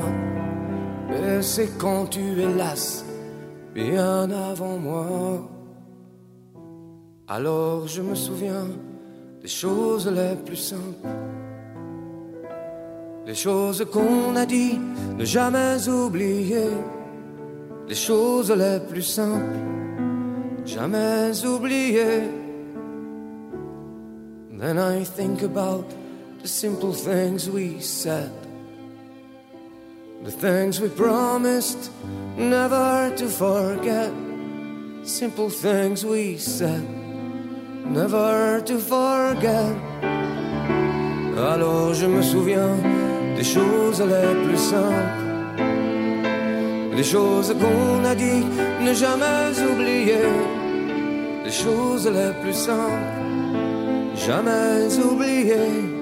Mais 1.08 1.42
c'est 1.42 1.78
quand 1.78 2.08
tu 2.08 2.42
es 2.42 2.54
las, 2.54 3.06
bien 3.74 4.30
avant 4.30 4.78
moi. 4.78 5.50
Alors 7.30 7.88
je 7.88 8.02
me 8.02 8.14
souviens 8.14 8.68
des 9.42 9.48
choses 9.48 10.10
les 10.10 10.36
plus 10.46 10.58
simples. 10.58 11.08
Les 13.26 13.36
choses 13.36 13.88
qu'on 13.94 14.36
a 14.36 14.46
dit, 14.46 14.78
ne 15.18 15.24
jamais 15.24 15.88
oublier. 15.88 16.68
Les 17.88 17.96
choses 17.96 18.52
les 18.52 18.82
plus 18.90 19.04
simples 19.04 19.77
jamais 20.68 21.46
oublié. 21.46 22.30
Then 24.52 24.78
I 24.78 25.04
think 25.04 25.44
about 25.44 25.86
the 26.42 26.48
simple 26.48 26.94
things 26.94 27.50
we 27.50 27.80
said, 27.80 28.32
the 30.24 30.32
things 30.32 30.82
we 30.82 30.90
promised 30.90 31.92
never 32.36 33.12
to 33.16 33.28
forget. 33.28 34.12
Simple 35.04 35.50
things 35.50 36.04
we 36.04 36.38
said, 36.38 36.84
never 37.86 38.62
to 38.62 38.78
forget. 38.78 39.76
Alors 41.38 41.94
je 41.94 42.08
me 42.08 42.22
souviens 42.22 42.76
des 43.38 43.44
choses 43.44 44.02
les 44.02 44.34
plus 44.44 44.58
simples. 44.58 45.28
Les 46.94 47.04
choses 47.04 47.54
qu'on 47.54 48.04
a 48.04 48.16
dit, 48.16 48.44
ne 48.82 48.94
jamais 48.94 49.54
oublier 49.62 50.57
les 51.48 51.54
choses 51.54 52.10
les 52.10 52.34
plus 52.42 52.54
simples, 52.54 53.08
jamais 54.16 54.98
oubliées. 54.98 55.97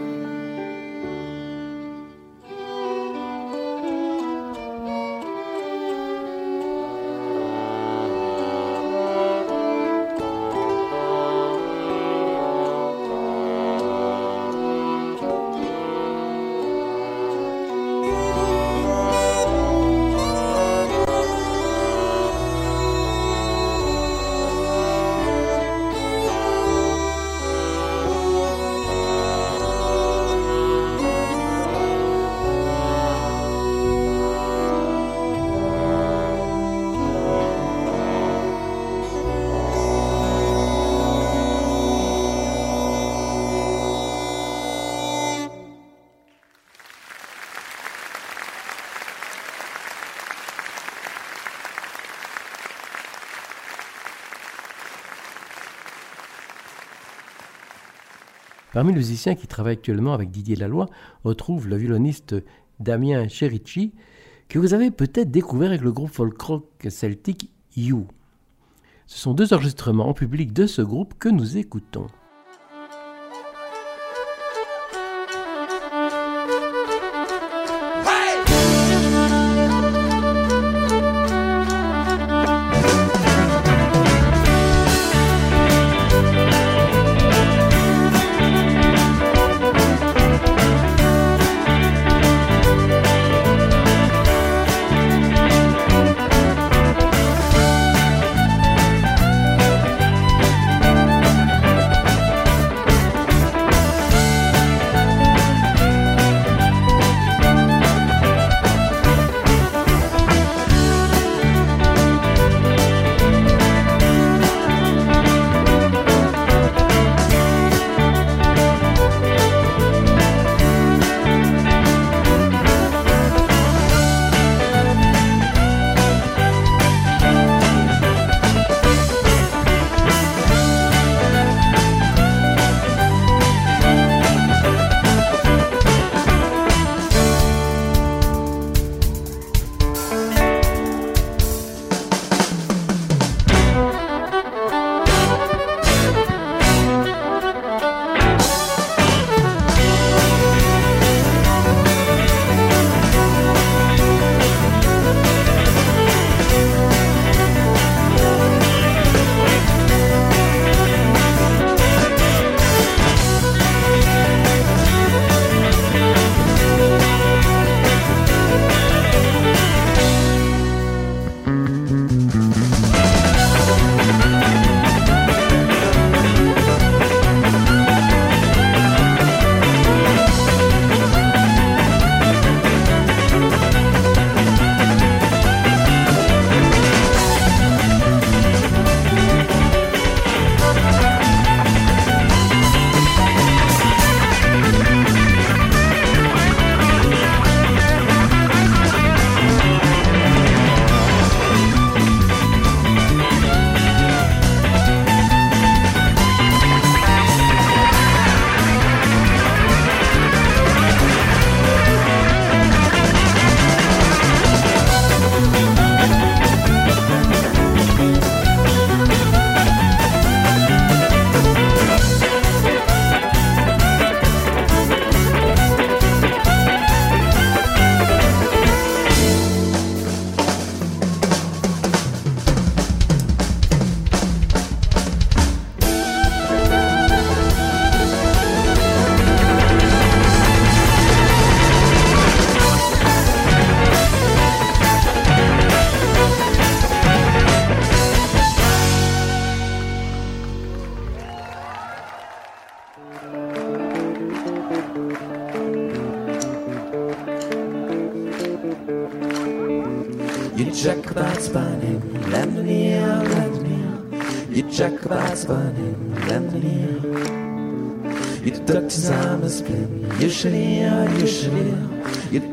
Parmi 58.76 58.92
les 58.92 58.98
musiciens 58.98 59.36
qui 59.36 59.48
travaillent 59.48 59.76
actuellement 59.76 60.14
avec 60.14 60.32
Didier 60.32 60.58
Laloy, 60.58 60.86
on 61.24 61.30
retrouve 61.30 61.70
le 61.70 61.78
violoniste 61.78 62.36
Damien 62.82 63.26
Cherici, 63.30 63.94
que 64.50 64.60
vous 64.60 64.74
avez 64.74 64.92
peut-être 64.92 65.32
découvert 65.32 65.70
avec 65.70 65.80
le 65.80 65.94
groupe 65.94 66.10
folk 66.10 66.42
rock 66.42 66.66
celtique 66.90 67.50
You. 67.78 68.06
Ce 69.08 69.18
sont 69.18 69.34
deux 69.34 69.54
enregistrements 69.54 70.10
en 70.10 70.14
public 70.14 70.52
de 70.52 70.68
ce 70.68 70.82
groupe 70.82 71.14
que 71.18 71.30
nous 71.30 71.56
écoutons. 71.56 72.08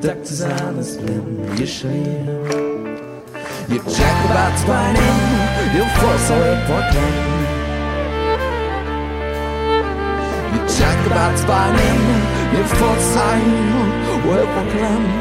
dat 0.03 0.29
is 0.29 0.43
alles 0.43 0.97
ben 1.05 1.49
geschehen. 1.55 2.25
Je 3.67 3.81
Jacobats 3.87 4.65
weinen, 4.67 5.15
je 5.73 5.85
Vorsorge 5.95 6.57
Portland. 6.67 7.15
Je 10.53 10.75
Jacobats 10.79 11.45
weinen, 11.45 12.01
je 12.53 12.65
Vorsorge 12.65 13.41
Portland. 14.23 15.21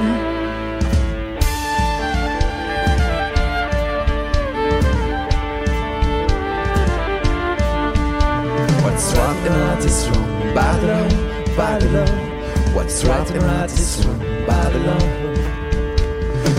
What's 8.81 9.13
right 9.13 9.47
and 9.47 9.55
right 9.55 9.83
is 9.83 10.09
wrong, 10.09 10.53
bad 10.53 10.83
love, 10.83 11.55
bad 11.55 11.83
love. 11.83 12.29
What's 12.73 13.03
right 13.03 13.31
and 13.31 13.43
right 13.43 13.71
is 13.71 14.05
wrong. 14.05 14.30
Babylon. 14.71 15.07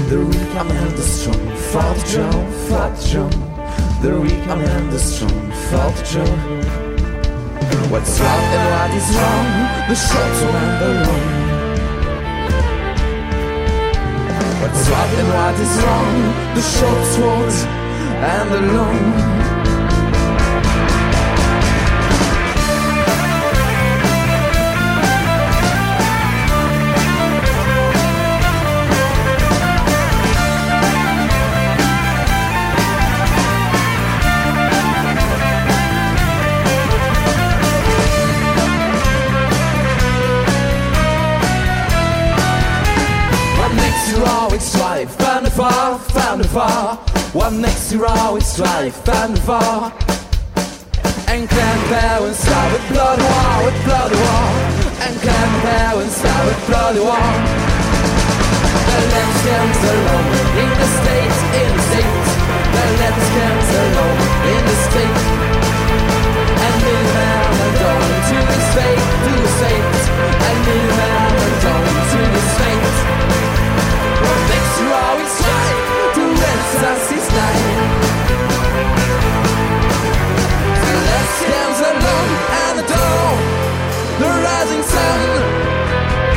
The 0.09 0.19
weak 0.27 0.55
man 0.55 0.95
the 0.97 1.03
strong, 1.03 1.57
fought 1.71 1.97
the 1.97 2.03
drum, 2.13 2.53
fought 2.69 2.97
the 4.03 4.21
weak 4.21 4.47
man 4.47 4.91
the 4.91 4.99
strong, 4.99 5.51
the 5.97 6.03
drum. 6.13 6.39
What's 7.91 8.21
right 8.21 8.53
and 8.57 8.69
right 8.73 8.95
is 9.01 9.09
wrong, 9.17 9.49
the 9.89 9.95
short 9.95 10.35
and 10.61 10.75
the 10.83 10.89
long. 11.05 11.25
What's 14.61 14.89
right 14.89 15.15
and 15.21 15.29
right 15.29 15.59
is 15.65 15.75
wrong, 15.83 16.17
the 16.55 16.63
short 16.63 17.03
swords 17.15 17.59
and 17.65 18.51
the 18.51 18.61
long. 18.75 19.32
and 46.33 46.47
far. 46.47 46.97
One 47.35 47.61
next 47.61 47.91
zero 47.91 48.37
is 48.37 48.59
life 48.59 49.07
and 49.07 49.39
far. 49.41 49.93
And 51.29 51.49
grandparents 51.49 52.49
are 52.49 52.69
with 52.73 52.87
blood 52.89 53.21
war, 53.21 53.53
with 53.67 53.79
blood 53.85 54.13
war. 54.17 54.45
And 55.05 55.15
grandparents 55.21 56.25
are 56.25 56.45
with 56.49 56.61
blood 56.69 56.97
war. 57.05 57.29
The 58.89 58.99
land 59.13 59.33
stands 59.43 59.81
alone 59.93 60.29
in 60.63 60.71
the 60.81 60.89
state, 61.01 61.37
in 61.61 61.71
the 61.77 61.83
state. 61.91 62.25
The 62.73 62.85
land 63.01 63.19
stands 63.29 63.69
alone 63.83 64.21
in 64.53 64.63
the 64.71 64.79
state. 64.89 65.21
And 66.65 66.77
we 66.87 66.97
man 67.13 67.45
and 67.61 67.75
down 67.83 68.09
to 68.29 68.39
the 68.49 68.61
state. 68.73 69.05
to 69.25 69.33
the 69.45 69.51
state. 69.59 70.01
And 70.49 70.59
we 70.65 70.79
man 70.97 71.33
and 71.45 71.57
down 71.61 71.85
to 72.13 72.21
the 72.35 72.43
state. 72.57 72.95
One 74.25 74.43
next 74.49 74.71
zero 74.79 75.05
is 75.21 75.37
life. 75.45 75.82
Alone 81.83 82.33
at 82.65 82.73
the 82.77 82.87
door, 82.95 83.29
the 84.21 84.29
rising 84.45 84.83
sun. 84.83 86.32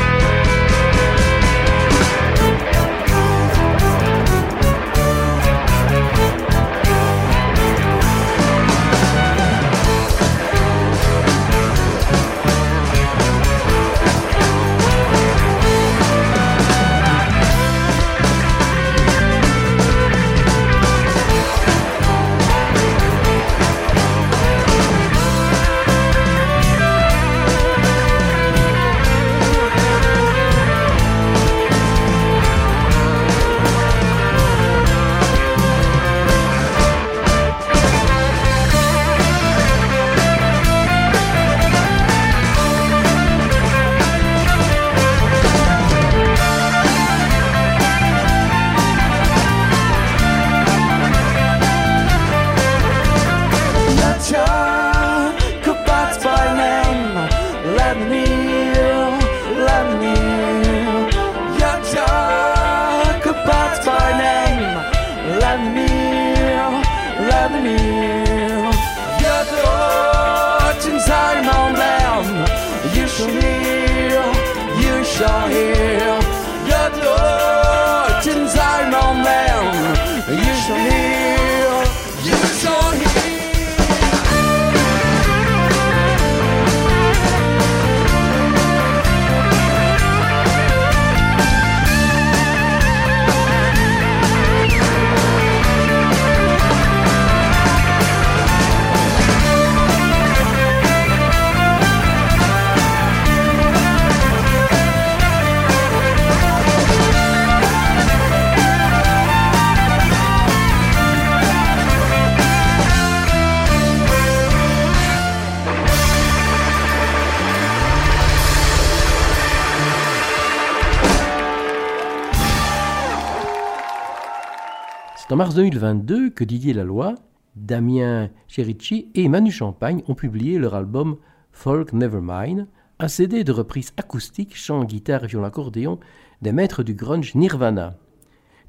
En 125.36 125.44
mars 125.44 125.54
2022 125.54 126.30
que 126.30 126.44
Didier 126.44 126.72
Laloy, 126.72 127.14
Damien 127.56 128.30
Cherici 128.48 129.10
et 129.14 129.28
Manu 129.28 129.50
Champagne 129.50 130.02
ont 130.08 130.14
publié 130.14 130.56
leur 130.56 130.74
album 130.74 131.18
Folk 131.52 131.92
Nevermind, 131.92 132.66
un 132.98 133.08
CD 133.08 133.44
de 133.44 133.52
reprises 133.52 133.92
acoustiques, 133.98 134.56
chant, 134.56 134.82
guitare 134.84 135.24
et 135.24 135.26
violon 135.26 135.44
accordéon 135.44 136.00
des 136.40 136.52
maîtres 136.52 136.82
du 136.82 136.94
grunge 136.94 137.34
Nirvana. 137.34 137.98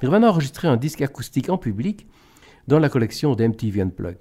Nirvana 0.02 0.28
a 0.28 0.32
enregistré 0.32 0.68
un 0.68 0.76
disque 0.76 1.02
acoustique 1.02 1.50
en 1.50 1.58
public 1.58 2.06
dans 2.68 2.80
la 2.80 2.90
collection 2.90 3.34
d'MTV 3.34 3.80
Unplugged. 3.84 4.20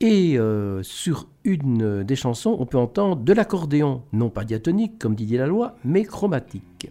Et 0.00 0.38
euh, 0.38 0.82
sur 0.82 1.28
une 1.44 2.04
des 2.04 2.16
chansons, 2.16 2.56
on 2.58 2.64
peut 2.64 2.78
entendre 2.78 3.16
de 3.16 3.32
l'accordéon, 3.34 4.04
non 4.14 4.30
pas 4.30 4.46
diatonique 4.46 4.98
comme 4.98 5.14
Didier 5.14 5.36
Laloy, 5.36 5.74
mais 5.84 6.04
chromatique. 6.04 6.90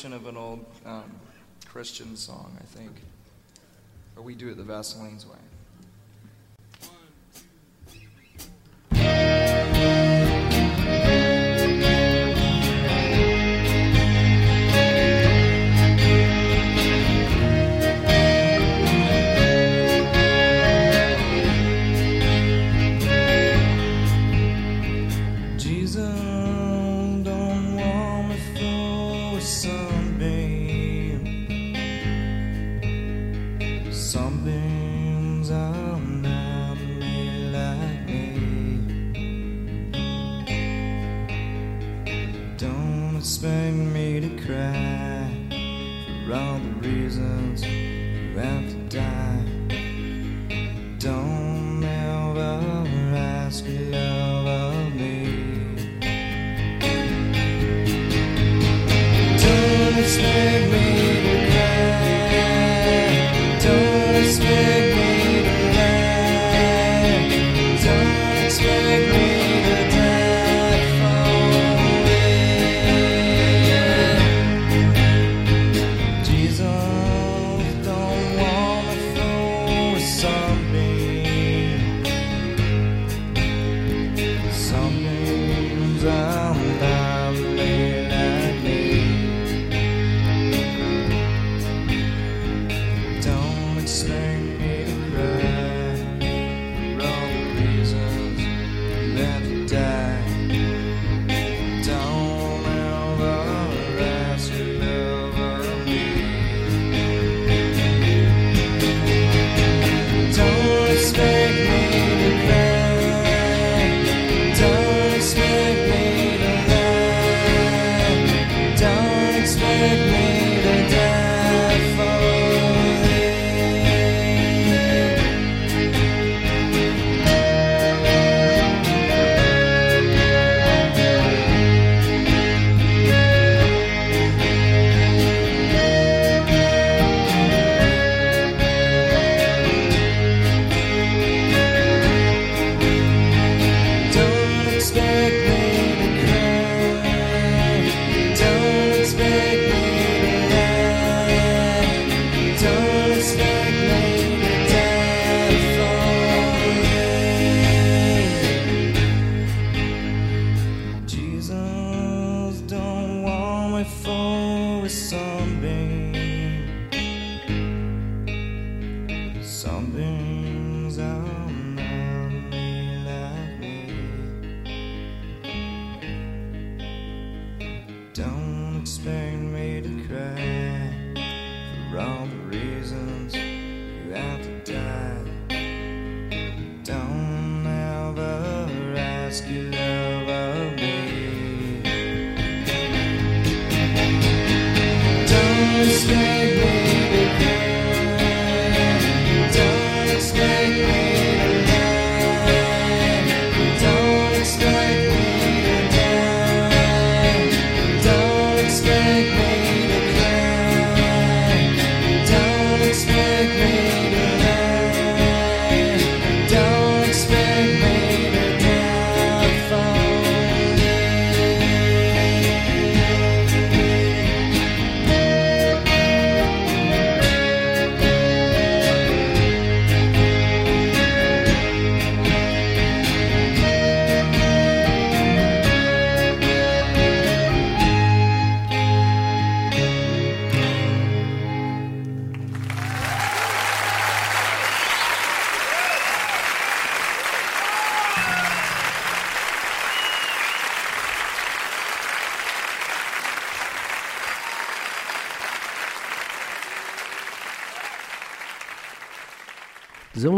version 0.00 0.14
of 0.14 0.26
an 0.26 0.36
old 0.38 0.64
um, 0.86 1.04
Christian 1.68 2.16
song, 2.16 2.56
I 2.58 2.64
think. 2.64 2.90
Or 4.16 4.22
we 4.22 4.34
do 4.34 4.48
it 4.48 4.56
the 4.56 4.62
Vaseline's 4.62 5.26
way. 5.26 5.36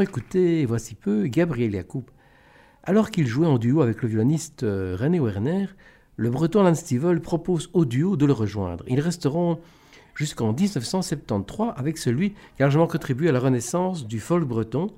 Écouté, 0.03 0.67
voici 0.67 0.95
peu, 0.95 1.27
Gabriel 1.27 1.73
Yacoub. 1.73 2.05
Alors 2.83 3.11
qu'il 3.11 3.27
jouait 3.27 3.47
en 3.47 3.59
duo 3.59 3.81
avec 3.81 4.03
le 4.03 4.09
violoniste 4.09 4.65
euh, 4.65 4.97
René 4.99 5.21
Werner, 5.21 5.67
le 6.17 6.31
breton 6.31 6.61
Alan 6.61 6.75
Stivell 6.75 7.21
propose 7.21 7.71
au 7.73 7.85
duo 7.85 8.17
de 8.17 8.27
le 8.27 8.33
rejoindre. 8.33 8.85
Ils 8.89 9.01
resteront 9.01 9.61
jusqu'en 10.15 10.53
1973 10.53 11.75
avec 11.77 11.97
celui 11.99 12.31
qui 12.31 12.63
a 12.63 12.65
largement 12.65 12.87
contribué 12.87 13.29
à 13.29 13.33
la 13.33 13.41
renaissance 13.41 14.07
du 14.07 14.21
folk 14.21 14.45
breton 14.45 14.89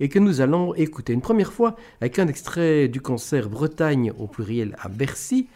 et 0.00 0.08
que 0.08 0.18
nous 0.18 0.40
allons 0.40 0.74
écouter 0.74 1.12
une 1.12 1.20
première 1.20 1.52
fois 1.52 1.76
avec 2.00 2.18
un 2.18 2.26
extrait 2.26 2.88
du 2.88 3.00
concert 3.00 3.48
Bretagne 3.48 4.12
au 4.18 4.26
pluriel 4.26 4.74
à 4.80 4.88
Bercy 4.88 5.48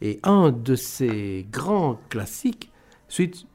et 0.00 0.20
un 0.22 0.50
de 0.50 0.74
ses 0.74 1.46
grands 1.50 2.00
classiques, 2.08 2.70
suite 3.08 3.46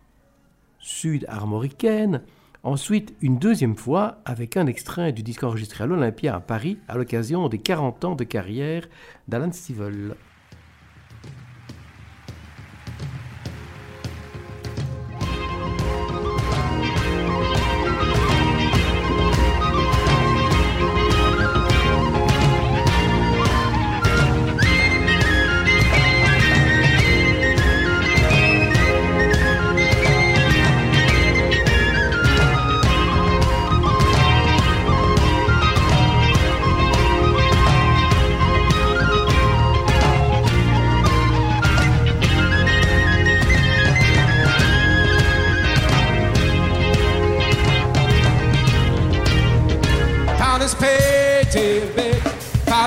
sud-armoricaine, 0.80 2.22
Ensuite, 2.66 3.14
une 3.22 3.40
deuxième 3.40 3.76
fois 3.76 4.22
avec 4.24 4.56
un 4.56 4.68
extrait 4.68 5.12
du 5.12 5.22
disque 5.22 5.44
enregistré 5.44 5.84
à 5.84 5.88
l'Olympia 5.88 6.34
à 6.34 6.40
Paris 6.40 6.78
à 6.88 6.96
l'occasion 6.96 7.50
des 7.50 7.58
40 7.58 8.06
ans 8.06 8.16
de 8.16 8.24
carrière 8.24 8.88
d'Alan 9.28 9.52
Stivell. 9.52 10.16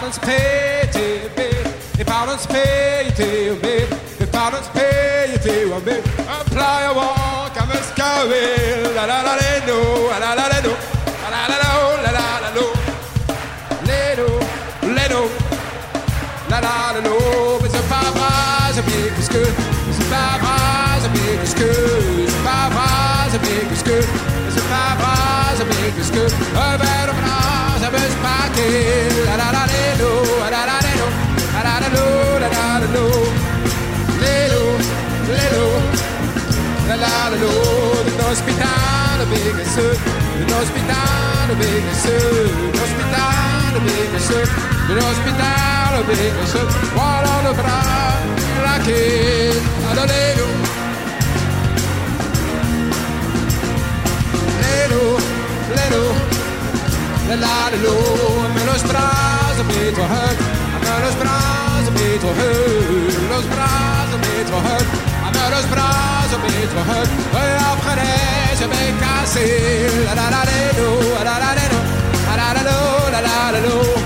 Pounders 0.06 0.24
pay 0.24 0.88
till 0.92 1.28
big. 1.30 1.66
The 1.98 2.04
pounders 2.04 2.46
pay 2.46 3.10
till 3.16 3.56
big. 3.56 3.88
The 4.20 4.28
pounders 4.28 4.68
pay 4.68 5.36
till 5.42 5.80
big. 5.80 5.98
Apply 6.28 6.82
a 6.82 6.94
walk 6.94 7.56
let's 7.56 7.90
go 7.90 8.30
in. 8.30 8.94
La 8.94 9.04
la 9.04 9.22
la 9.22 9.34
la 9.34 9.66
no, 9.66 10.06
la 10.06 10.32
la 10.32 10.46
la 10.46 10.60
no, 10.60 10.76
la 11.22 11.28
la 11.34 11.46
la 11.48 11.56
la 11.58 11.70
oh, 11.74 11.98
la 12.04 12.10
la 12.12 12.50
no. 12.54 12.66
La 16.50 16.60
la 16.60 16.92
la 16.92 17.00
no. 17.00 17.36
ospitale 38.36 39.24
big 39.30 39.56
as 39.64 39.68
soon. 39.74 39.96
An 40.40 40.52
ospitale 40.60 41.54
big 41.56 41.84
as 41.92 41.98
soon. 42.04 42.72
Ospitale 42.84 43.80
big 43.86 44.14
as 44.18 44.24
soon. 44.28 44.48
An 44.90 44.98
big 46.08 46.36
as. 46.44 46.54
What 46.96 47.24
on 47.32 47.42
the 47.48 47.52
bra? 47.58 47.80
Like. 48.66 48.92
I 49.88 49.92
don't 49.96 50.08
know. 50.38 50.50
Leno, 54.62 55.02
Leno. 55.76 56.02
La 57.28 57.36
la 57.44 57.56
la 57.72 57.78
la. 57.84 57.94
Me 58.54 58.62
los 58.68 58.82
bras 58.90 59.56
a 59.62 59.64
bit 59.70 59.98
of 60.02 60.08
hurt. 60.12 60.38
Me 60.82 60.90
los 61.04 61.16
bras 61.20 61.88
a 61.88 61.92
bit 61.98 62.22
of 62.28 62.36
hurt. 62.38 63.30
Los 63.32 63.46
bras 63.54 64.08
a 64.14 64.18
bit 64.24 64.50
of 64.56 64.62
hurt 64.68 65.15
rozbrázl 65.50 66.38
být 66.42 66.74
mohl, 66.74 67.06
to 67.32 67.38
je 67.38 67.56
obchodé, 67.72 68.14
že 68.58 68.66
by 68.66 68.94
kasil. 69.00 70.04
La 70.06 70.14
la 70.14 70.30
la 70.30 70.42
la 70.44 70.58
la 71.24 71.38
la 71.38 71.54
la 71.54 71.64
la 72.36 72.52
la 72.54 72.62
la 72.62 72.72
la 73.10 73.20
la 73.20 73.50
la 73.52 73.60
la 73.60 74.05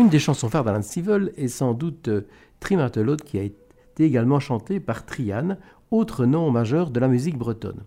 Une 0.00 0.08
des 0.08 0.18
chansons 0.18 0.48
phares 0.48 0.64
d'Alan 0.64 0.80
Stivell 0.80 1.30
est 1.36 1.48
sans 1.48 1.74
doute 1.74 2.08
euh, 2.08 2.22
Trimartelode 2.58 3.20
qui 3.20 3.38
a 3.38 3.42
été 3.42 3.58
également 3.98 4.40
chantée 4.40 4.80
par 4.80 5.04
Trian, 5.04 5.58
autre 5.90 6.24
nom 6.24 6.50
majeur 6.50 6.90
de 6.90 6.98
la 7.00 7.06
musique 7.06 7.36
bretonne. 7.36 7.84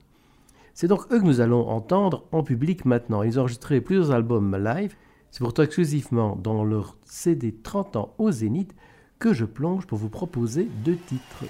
C'est 0.75 0.85
donc 0.85 1.11
eux 1.11 1.19
que 1.19 1.25
nous 1.25 1.41
allons 1.41 1.67
entendre 1.67 2.25
en 2.31 2.43
public 2.43 2.85
maintenant. 2.85 3.23
Ils 3.23 3.39
ont 3.39 3.41
enregistré 3.41 3.81
plusieurs 3.81 4.11
albums 4.11 4.55
live. 4.55 4.95
C'est 5.31 5.39
pourtant 5.39 5.63
exclusivement 5.63 6.35
dans 6.35 6.63
leur 6.63 6.97
CD 7.03 7.51
30 7.51 7.95
ans 7.95 8.13
au 8.19 8.29
Zénith 8.29 8.75
que 9.17 9.33
je 9.33 9.45
plonge 9.45 9.87
pour 9.87 9.97
vous 9.97 10.09
proposer 10.09 10.69
deux 10.85 10.97
titres. 11.07 11.45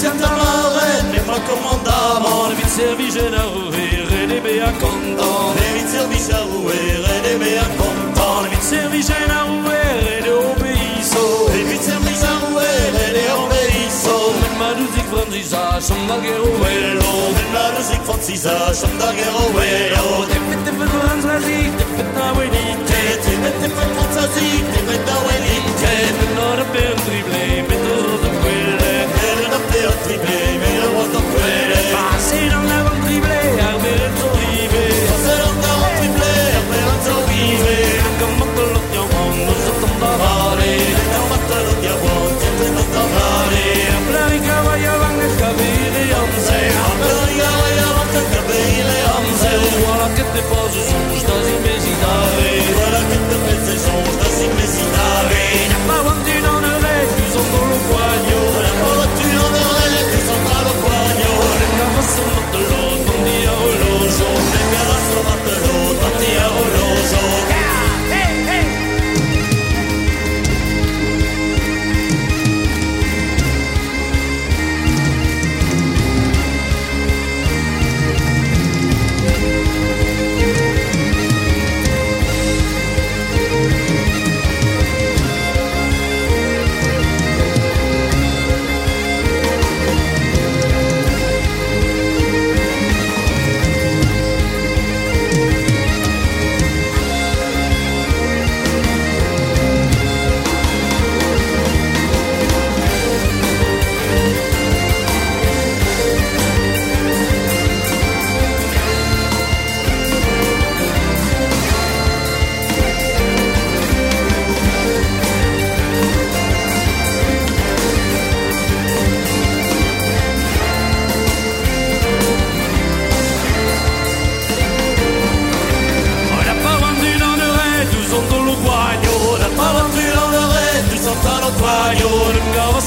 Vite 0.00 0.08
service 2.68 3.16
à 3.36 3.42
rouvrir 3.42 4.08
et 4.22 4.26
des 4.26 4.40
béas 4.40 4.72
contents 4.80 5.52
Vite 5.74 5.88
service 5.88 6.30
à 6.32 6.40
rouvrir 6.40 7.04
et 7.04 7.20
des 7.28 7.36
béas 7.44 7.70
contents 7.76 8.48
Vite 8.50 8.62
service 8.62 9.10
à 9.10 9.42
rouvrir 9.44 9.92
et 10.00 10.22
des 10.22 10.30
obéissants 10.30 11.52
Vite 11.52 11.82
service 11.82 12.24
à 12.24 12.32
rouvrir 12.46 12.92
et 12.96 13.12
des 13.12 13.28
obéissants 13.44 14.32
Men 14.40 14.54
ma 14.58 14.70
musique 14.80 15.08
francisa, 15.12 15.80
som 15.80 16.00
da 16.08 16.16
guerruelo 16.16 17.12
Men 17.36 17.48
ma 17.52 17.64
musique 17.76 18.04
francisa, 18.08 18.72
som 18.72 18.92
da 18.98 19.12
guerruelo 19.12 20.24
Te 20.32 20.40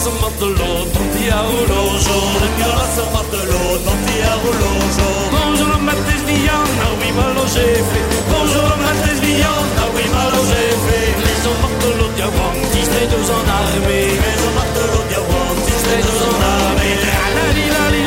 Sa 0.03 0.11
mattelò, 0.19 0.83
tanti 0.91 1.29
a 1.29 1.41
orologio 1.47 2.17
Rengava 2.41 2.85
sa 2.93 3.03
mattelò, 3.13 3.79
tanti 3.85 4.19
a 4.19 4.35
Bonjour 5.31 5.79
matte 5.79 6.17
sviana, 6.17 6.85
oui 6.99 7.11
ma 7.13 7.31
lo 7.31 7.45
jefe 7.45 7.99
Bonjour 8.27 8.75
matte 8.83 9.15
sviana, 9.15 9.83
oui 9.93 10.03
ma 10.11 10.27
lo 10.27 10.43
jefe 10.43 11.15
Meso 11.23 11.51
mattelò 11.61 12.07
di 12.15 12.21
avanti, 12.21 12.83
stai 12.83 13.07
dos 13.07 13.29
en 13.29 13.49
armée. 13.49 14.19
Meso 14.19 14.49
mattelò 14.57 15.03
di 15.07 15.13
avanti, 15.13 15.71
stai 15.71 16.01
dos 16.01 16.21
en 16.21 16.41
armée. 16.51 16.99
La 16.99 17.27
la 17.35 17.47
la, 17.71 17.89
la 17.95 18.02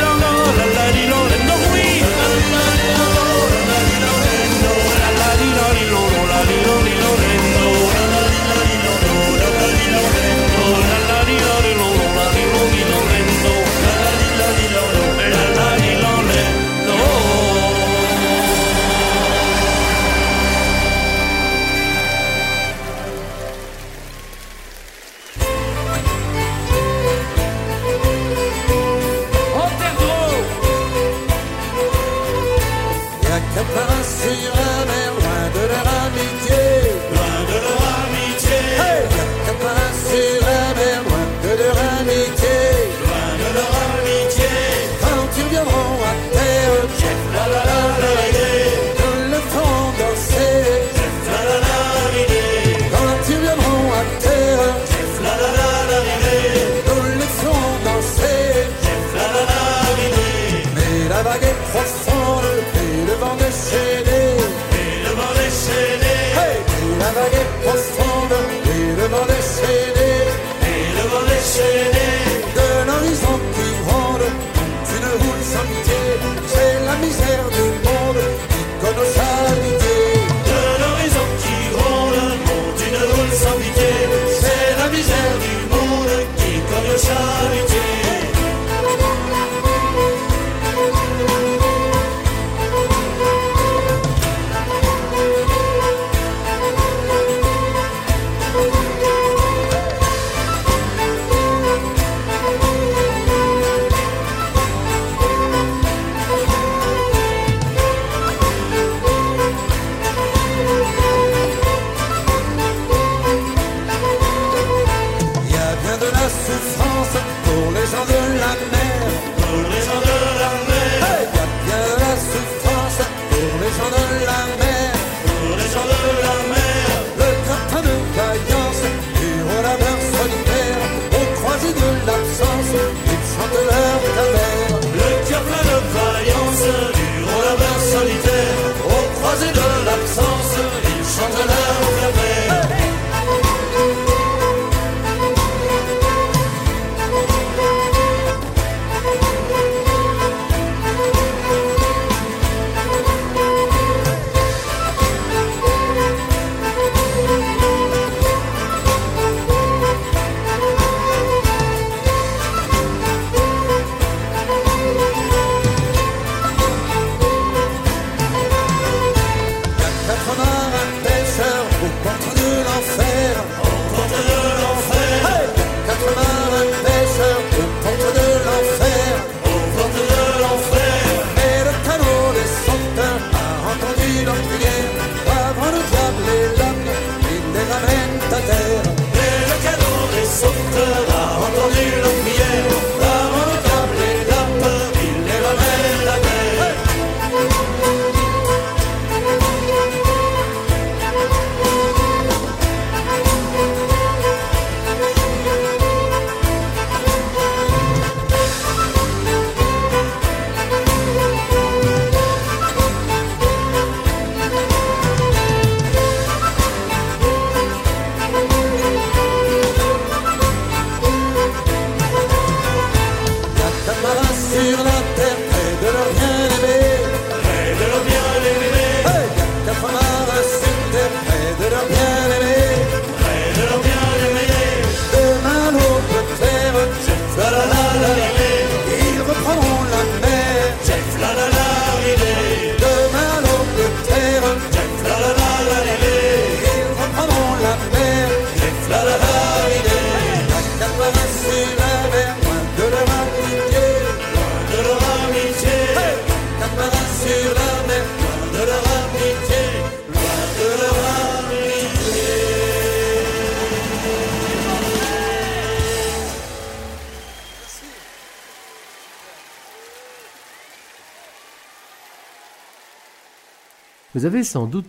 sans 274.47 274.67
doute, 274.67 274.87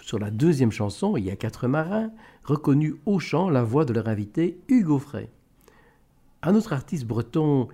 sur 0.00 0.18
la 0.18 0.30
deuxième 0.30 0.70
chanson, 0.70 1.16
Il 1.16 1.24
y 1.24 1.30
a 1.30 1.36
quatre 1.36 1.66
marins, 1.66 2.10
reconnu 2.44 2.96
au 3.06 3.18
chant 3.18 3.48
la 3.48 3.64
voix 3.64 3.86
de 3.86 3.94
leur 3.94 4.08
invité 4.08 4.58
Hugo 4.68 4.98
Frey. 4.98 5.30
Un 6.42 6.54
autre 6.54 6.74
artiste 6.74 7.06
breton 7.06 7.68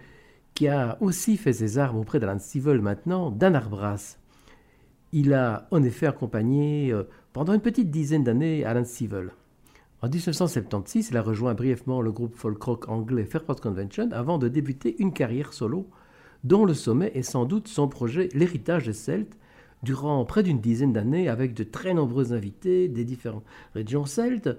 qui 0.55 0.69
a 0.69 0.97
aussi 1.01 1.37
fait 1.37 1.53
ses 1.53 1.79
armes 1.79 1.99
auprès 1.99 2.21
d'Alan 2.21 2.39
Stivell 2.39 2.81
maintenant, 2.81 3.33
Dan 3.33 3.57
Arbras. 3.57 4.19
Il 5.13 5.35
a 5.35 5.67
en 5.73 5.83
effet 5.83 6.07
accompagné 6.07 6.93
euh, 6.93 7.03
pendant 7.33 7.55
une 7.55 7.61
petite 7.61 7.91
dizaine 7.91 8.23
d'années 8.23 8.65
Alan 8.65 8.85
Stivell. 8.85 9.33
En 10.03 10.09
1976, 10.09 11.09
il 11.11 11.17
a 11.17 11.23
rejoint 11.23 11.55
brièvement 11.55 12.01
le 12.01 12.13
groupe 12.13 12.37
folk 12.37 12.63
rock 12.63 12.89
anglais 12.89 13.25
Fairport 13.25 13.61
Convention 13.61 14.09
avant 14.13 14.39
de 14.39 14.47
débuter 14.47 14.95
une 15.01 15.13
carrière 15.13 15.53
solo 15.53 15.89
dont 16.45 16.65
le 16.65 16.75
sommet 16.75 17.11
est 17.15 17.23
sans 17.23 17.45
doute 17.45 17.67
son 17.67 17.89
projet 17.89 18.29
L'héritage 18.33 18.87
des 18.87 18.93
Celtes, 18.93 19.37
durant 19.83 20.25
près 20.25 20.43
d'une 20.43 20.61
dizaine 20.61 20.93
d'années 20.93 21.29
avec 21.29 21.55
de 21.55 21.65
très 21.65 21.95
nombreux 21.95 22.33
invités 22.33 22.89
des 22.89 23.05
différentes 23.05 23.45
régions 23.75 24.07
celtes, 24.07 24.51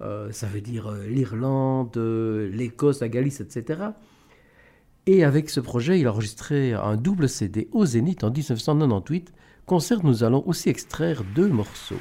euh, 0.00 0.32
ça 0.32 0.46
veut 0.46 0.60
dire 0.60 0.88
euh, 0.88 1.06
l'Irlande, 1.06 1.96
euh, 1.96 2.48
l'Écosse, 2.50 3.00
la 3.00 3.08
Galice, 3.08 3.40
etc. 3.40 3.80
Et 5.06 5.24
avec 5.24 5.50
ce 5.50 5.60
projet, 5.60 6.00
il 6.00 6.06
a 6.06 6.10
enregistré 6.12 6.72
un 6.72 6.96
double 6.96 7.28
CD 7.28 7.68
au 7.72 7.84
Zénith 7.84 8.24
en 8.24 8.30
1998, 8.30 9.32
concert 9.66 10.04
nous 10.04 10.24
allons 10.24 10.42
aussi 10.46 10.68
extraire 10.68 11.22
deux 11.34 11.48
morceaux. 11.48 12.00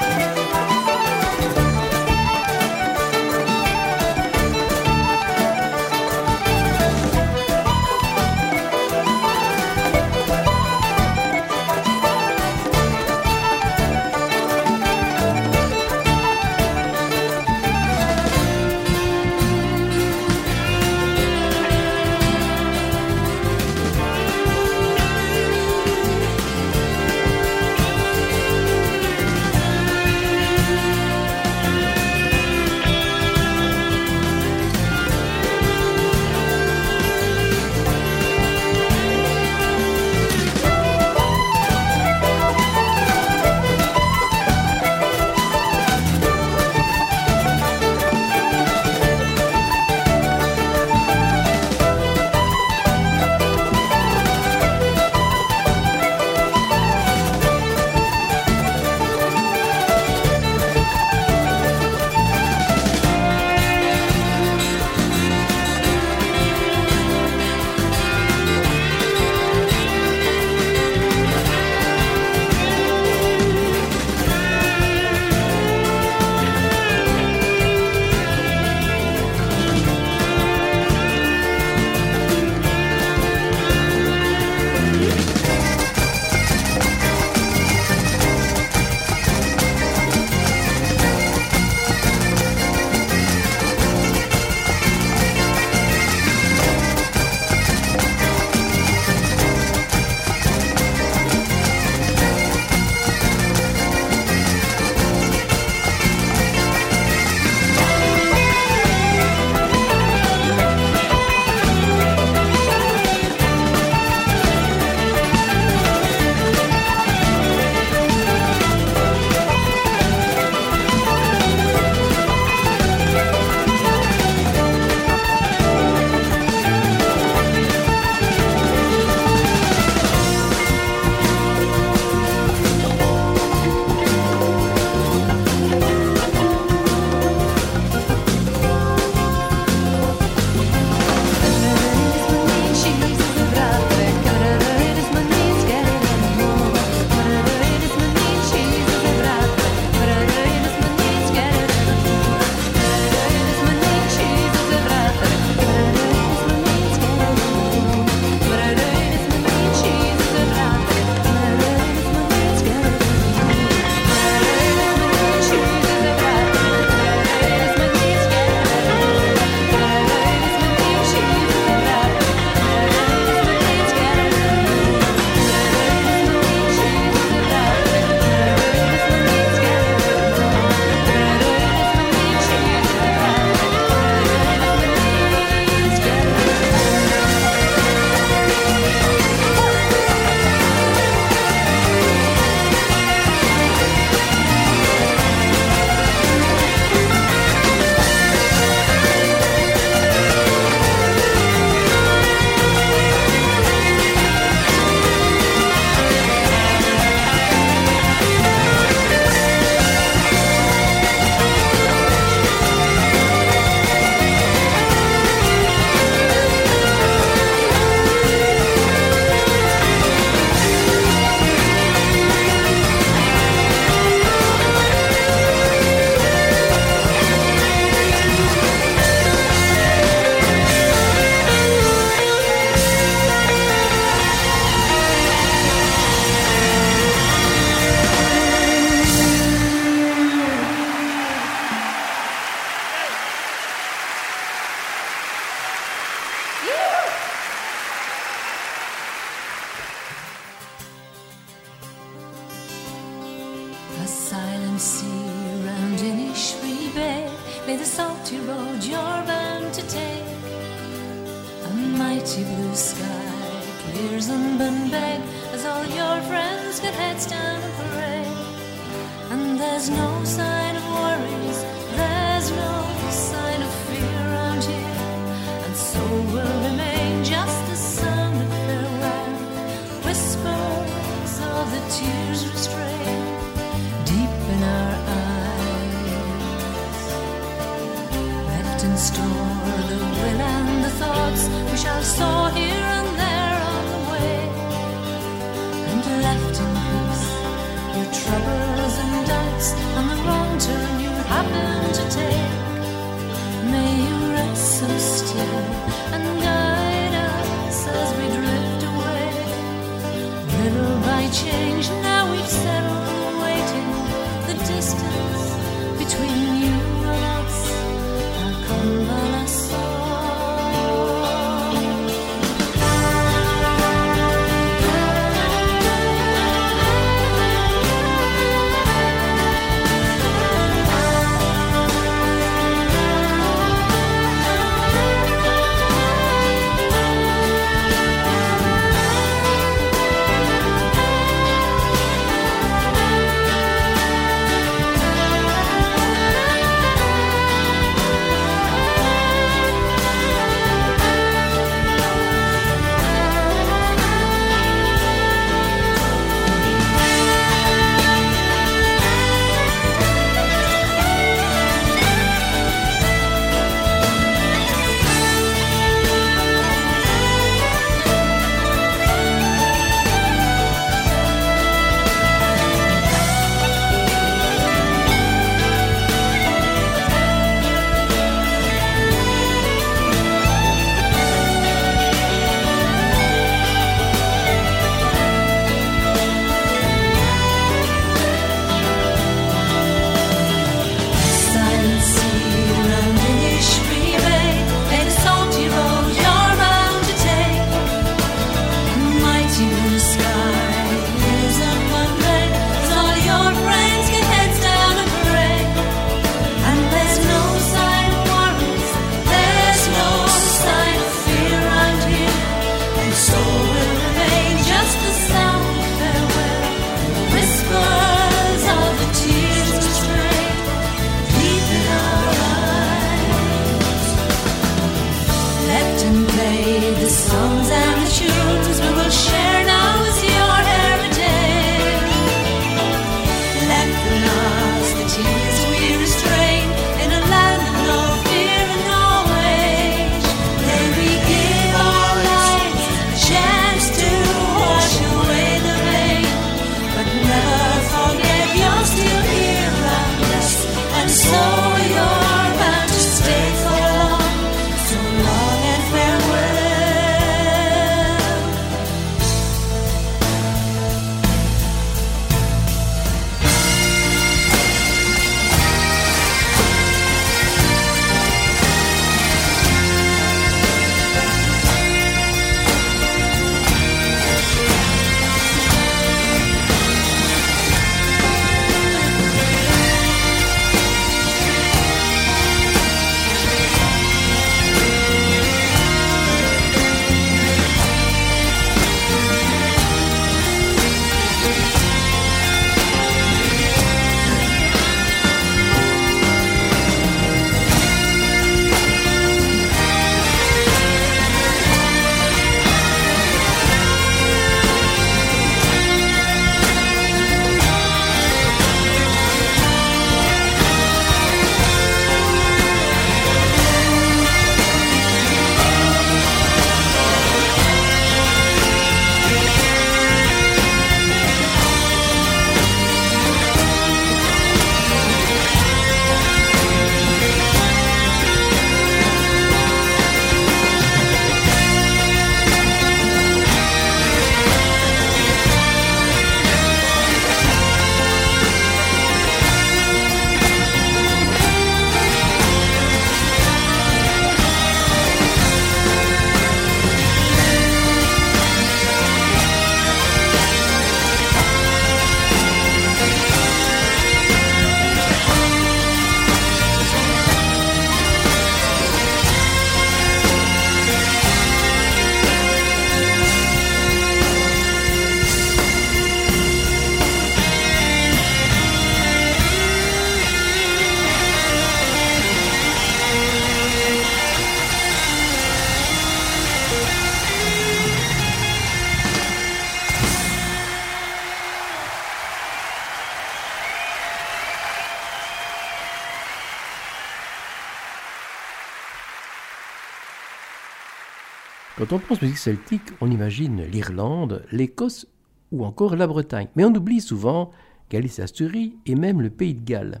Quand 591.92 591.98
on 591.98 592.08
pense 592.08 592.22
musique 592.22 592.38
celtique, 592.38 592.90
on 593.02 593.10
imagine 593.10 593.64
l'Irlande, 593.64 594.46
l'Écosse 594.50 595.06
ou 595.50 595.62
encore 595.62 595.94
la 595.94 596.06
Bretagne. 596.06 596.48
Mais 596.56 596.64
on 596.64 596.74
oublie 596.74 597.02
souvent 597.02 597.50
Galice-Asturie 597.90 598.78
et 598.86 598.94
même 598.94 599.20
le 599.20 599.28
Pays 599.28 599.52
de 599.52 599.62
Galles. 599.62 600.00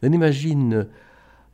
Et 0.00 0.06
on 0.06 0.12
imagine 0.12 0.86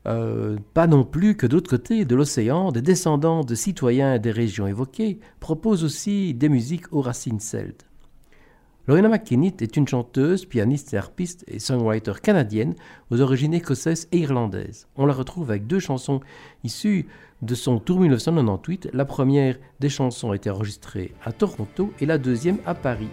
euh, 0.06 0.58
pas 0.74 0.86
non 0.86 1.02
plus 1.02 1.34
que 1.34 1.46
d'autre 1.46 1.70
côté 1.70 2.04
de 2.04 2.14
l'océan, 2.14 2.72
des 2.72 2.82
descendants 2.82 3.42
de 3.42 3.54
citoyens 3.54 4.18
des 4.18 4.32
régions 4.32 4.66
évoquées 4.66 5.18
proposent 5.40 5.82
aussi 5.82 6.34
des 6.34 6.50
musiques 6.50 6.92
aux 6.92 7.00
racines 7.00 7.40
celtes. 7.40 7.86
Lorena 8.86 9.08
McKinnit 9.08 9.54
est 9.60 9.78
une 9.78 9.88
chanteuse, 9.88 10.44
pianiste 10.44 10.92
harpiste 10.92 11.44
et 11.48 11.58
songwriter 11.58 12.14
canadienne 12.22 12.74
aux 13.10 13.22
origines 13.22 13.54
écossaises 13.54 14.08
et 14.12 14.18
irlandaises. 14.18 14.88
On 14.96 15.06
la 15.06 15.14
retrouve 15.14 15.50
avec 15.50 15.66
deux 15.66 15.78
chansons 15.78 16.20
issues 16.64 17.06
de 17.42 17.54
son 17.54 17.78
tour 17.78 18.00
1998, 18.00 18.90
la 18.92 19.04
première 19.04 19.58
des 19.80 19.88
chansons 19.88 20.32
a 20.32 20.36
été 20.36 20.50
enregistrée 20.50 21.14
à 21.24 21.32
Toronto 21.32 21.92
et 22.00 22.06
la 22.06 22.18
deuxième 22.18 22.58
à 22.66 22.74
Paris. 22.74 23.08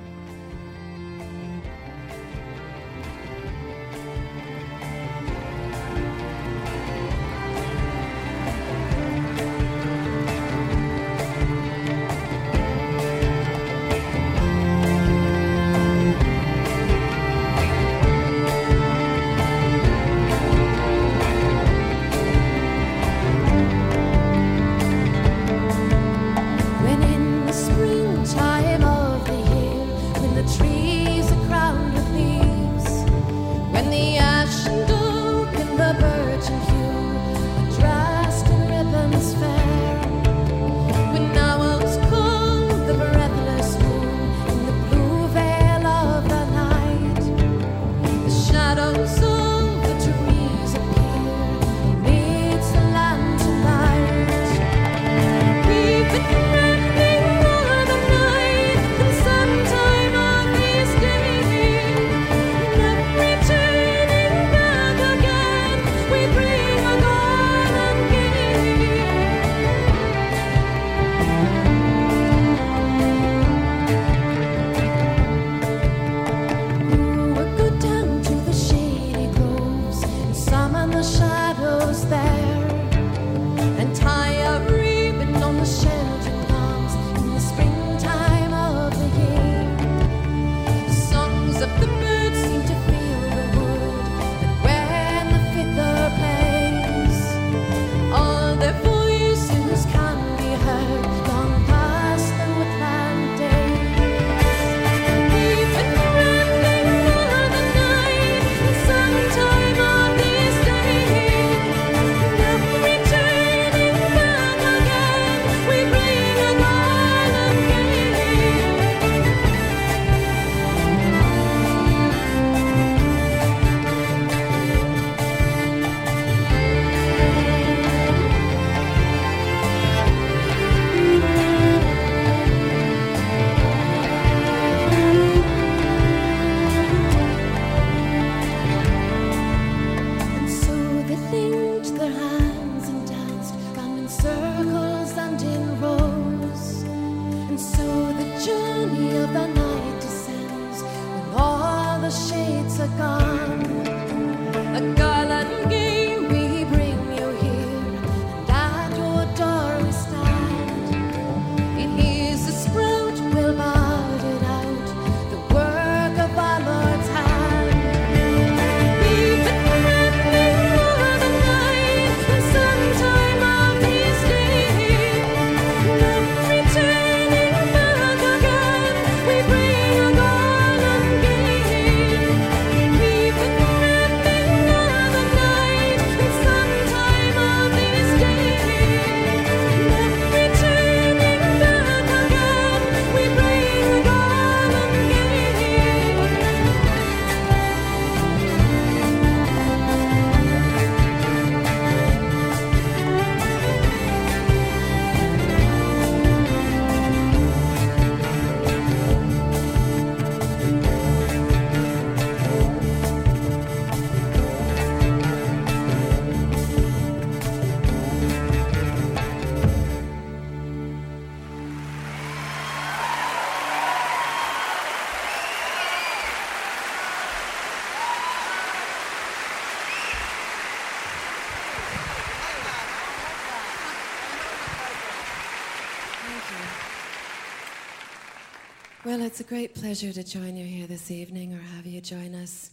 it's 239.39 239.45
a 239.45 239.49
great 239.53 239.75
pleasure 239.75 240.11
to 240.11 240.23
join 240.23 240.55
you 240.55 240.65
here 240.65 240.87
this 240.87 241.11
evening 241.11 241.53
or 241.53 241.59
have 241.75 241.85
you 241.85 242.01
join 242.01 242.33
us, 242.33 242.71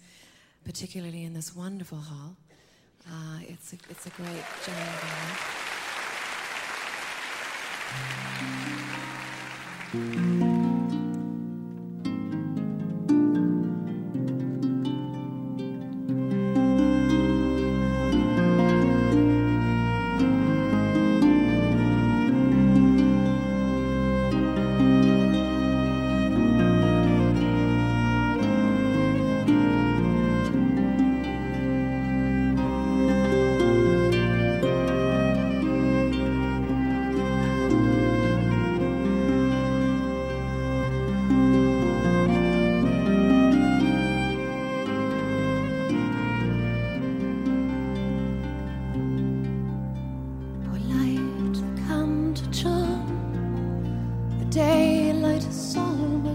particularly 0.65 1.25
in 1.25 1.35
this 1.35 1.55
wonderful 1.55 1.99
hall. 1.99 2.35
Uh, 3.07 3.41
it's, 3.43 3.75
a, 3.75 3.77
it's 3.91 4.07
a 4.07 4.11
great 4.17 4.43
joy. 10.41 10.44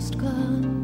just 0.09 0.17
gone. 0.17 0.78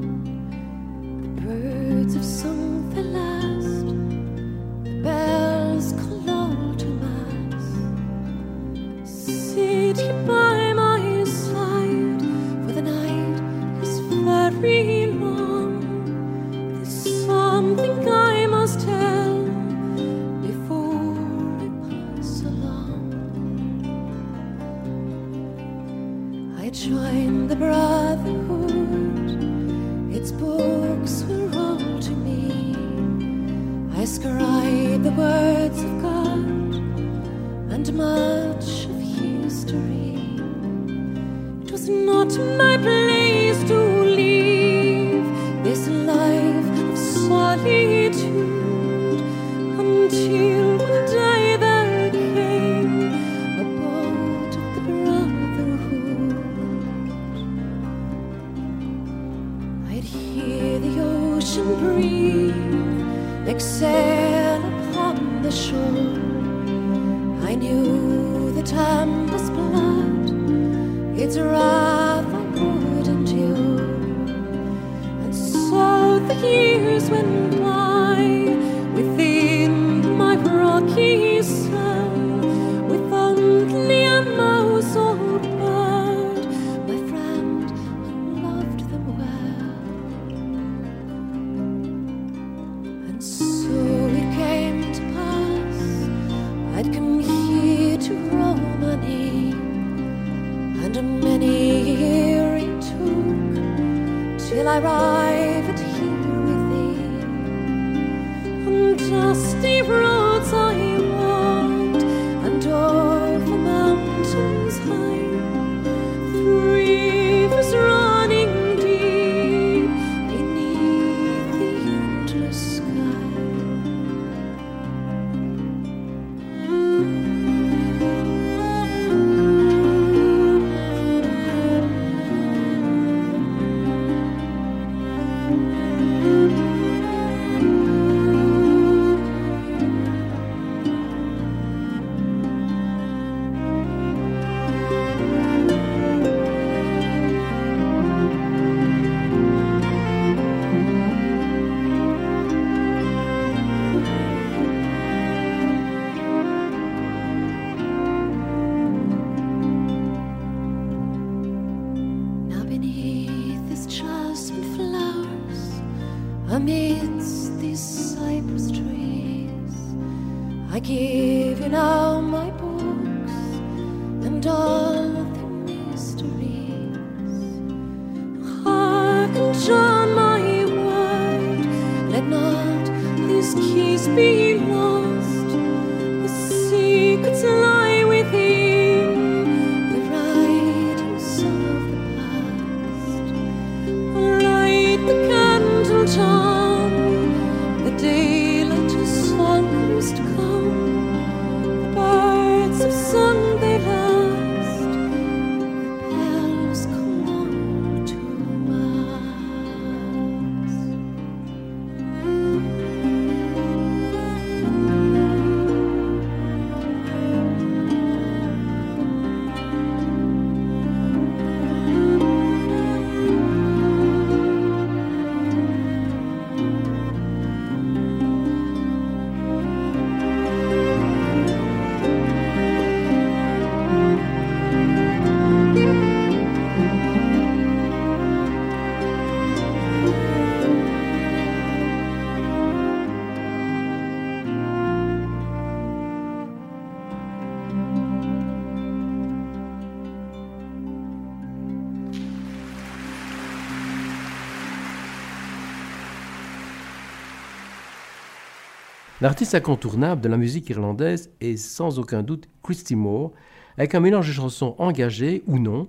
L'artiste 259.26 259.56
incontournable 259.56 260.22
de 260.22 260.30
la 260.30 260.38
musique 260.38 260.70
irlandaise 260.70 261.32
est 261.42 261.58
sans 261.58 261.98
aucun 261.98 262.22
doute 262.22 262.48
Christy 262.62 262.96
Moore, 262.96 263.32
avec 263.76 263.96
un 263.96 264.00
mélange 264.00 264.28
de 264.28 264.34
chansons 264.34 264.76
engagées 264.78 265.42
ou 265.48 265.58
non, 265.58 265.88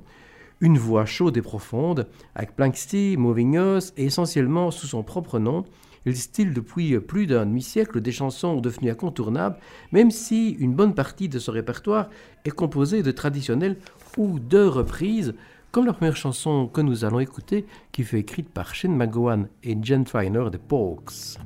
une 0.63 0.79
voix 0.79 1.05
chaude 1.05 1.37
et 1.37 1.43
profonde, 1.43 2.09
avec 2.35 2.57
Planksty, 2.57 3.17
Moving 3.19 3.59
Us 3.59 3.93
et 3.99 4.07
essentiellement 4.07 4.71
sous 4.71 4.87
son 4.87 5.03
propre 5.03 5.39
nom, 5.39 5.67
il 6.07 6.17
style 6.17 6.55
depuis 6.55 6.99
plus 6.99 7.27
d'un 7.27 7.45
demi-siècle 7.45 8.01
des 8.01 8.11
chansons 8.11 8.59
devenues 8.59 8.93
incontournables, 8.93 9.59
même 9.93 10.11
si 10.11 10.53
une 10.53 10.73
bonne 10.73 10.95
partie 10.95 11.29
de 11.29 11.39
ce 11.39 11.51
répertoire 11.51 12.09
est 12.47 12.51
composée 12.51 13.03
de 13.03 13.11
traditionnels 13.11 13.77
ou 14.17 14.39
de 14.39 14.65
reprises, 14.65 15.35
comme 15.73 15.85
la 15.85 15.93
première 15.93 16.17
chanson 16.17 16.69
que 16.69 16.81
nous 16.81 17.05
allons 17.05 17.21
écouter, 17.21 17.67
qui 17.93 18.03
fut 18.03 18.17
écrite 18.17 18.49
par 18.49 18.75
Shane 18.75 18.97
McGowan 18.97 19.49
et 19.63 19.77
Jen 19.83 20.07
Finer 20.07 20.49
des 20.51 20.57
Pokes. 20.57 21.37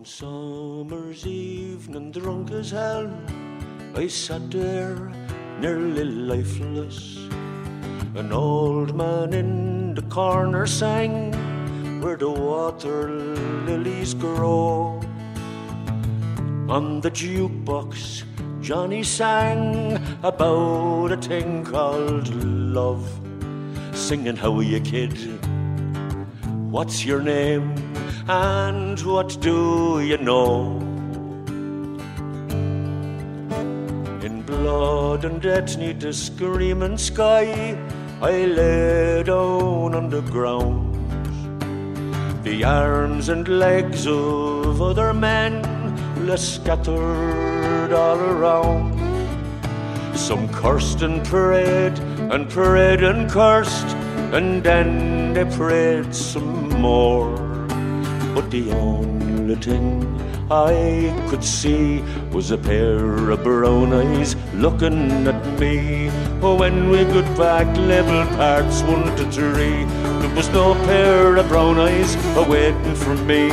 One 0.00 0.06
summer's 0.06 1.26
evening, 1.26 2.10
drunk 2.10 2.52
as 2.52 2.70
hell, 2.70 3.12
I 3.94 4.06
sat 4.06 4.50
there 4.50 5.12
nearly 5.60 6.04
lifeless. 6.04 7.18
An 8.14 8.32
old 8.32 8.96
man 8.96 9.34
in 9.34 9.94
the 9.94 10.00
corner 10.08 10.66
sang, 10.66 11.32
Where 12.00 12.16
the 12.16 12.30
water 12.30 13.10
lilies 13.66 14.14
grow. 14.14 15.02
On 16.70 17.02
the 17.02 17.10
jukebox, 17.10 18.24
Johnny 18.62 19.02
sang 19.02 20.00
about 20.22 21.12
a 21.12 21.18
thing 21.18 21.62
called 21.62 22.34
love, 22.34 23.04
singing, 23.92 24.36
How 24.36 24.56
are 24.56 24.62
you, 24.62 24.80
kid? 24.80 25.12
What's 26.70 27.04
your 27.04 27.20
name? 27.20 27.89
And 28.30 29.00
what 29.00 29.40
do 29.40 30.00
you 30.00 30.16
know? 30.16 30.76
In 34.22 34.42
blood 34.46 35.24
and 35.24 35.42
death, 35.42 35.76
neath 35.76 35.98
the 35.98 36.12
screaming 36.12 36.96
sky, 36.96 37.76
I 38.22 38.44
lay 38.44 39.24
down 39.24 39.96
on 39.96 40.10
the 40.10 40.20
ground. 40.20 40.94
The 42.44 42.62
arms 42.62 43.30
and 43.30 43.48
legs 43.48 44.06
of 44.06 44.80
other 44.80 45.12
men 45.12 45.64
lay 46.24 46.36
scattered 46.36 47.92
all 47.92 48.20
around. 48.20 48.94
Some 50.16 50.48
cursed 50.50 51.02
and 51.02 51.24
prayed, 51.24 51.98
and 52.30 52.48
prayed 52.48 53.02
and 53.02 53.28
cursed, 53.28 53.88
and 54.32 54.62
then 54.62 55.34
they 55.34 55.46
prayed 55.56 56.14
some 56.14 56.68
more. 56.80 57.49
But 58.40 58.50
the 58.50 58.72
only 58.72 59.54
thing 59.56 60.00
I 60.50 61.12
could 61.28 61.44
see 61.44 62.00
was 62.32 62.50
a 62.50 62.56
pair 62.56 63.28
of 63.28 63.42
brown 63.42 63.92
eyes 63.92 64.34
looking 64.54 65.28
at 65.28 65.60
me. 65.60 66.08
Oh 66.40 66.56
when 66.56 66.88
we 66.88 67.04
got 67.04 67.28
back 67.36 67.66
level 67.76 68.24
parts 68.38 68.80
one 68.84 69.04
to 69.18 69.30
three, 69.30 69.84
there 69.84 70.34
was 70.34 70.48
no 70.54 70.72
pair 70.86 71.36
of 71.36 71.48
brown 71.48 71.78
eyes 71.80 72.16
awaiting 72.34 72.94
for 72.94 73.14
me. 73.14 73.50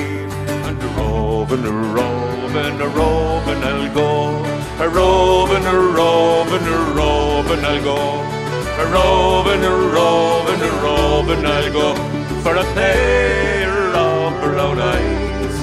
And 0.67 0.81
a 0.81 0.87
roving, 0.95 1.65
a 1.65 1.73
roving, 1.97 2.79
a 2.79 2.87
roving, 2.87 3.63
I'll 3.67 3.93
go. 3.93 4.09
A 4.79 4.87
roving, 4.87 5.65
a 5.65 5.77
roving, 5.99 6.65
a 6.65 6.79
roving, 6.95 7.65
I'll 7.65 7.83
go. 7.83 7.99
A 8.79 8.85
roving, 8.95 9.63
a 9.65 9.75
roving, 9.95 10.61
a 10.61 10.71
roving, 10.81 11.45
I'll 11.45 11.73
go 11.73 12.17
for 12.41 12.55
a 12.55 12.63
pair 12.73 13.66
brown 14.47 14.79
eyes, 14.79 15.55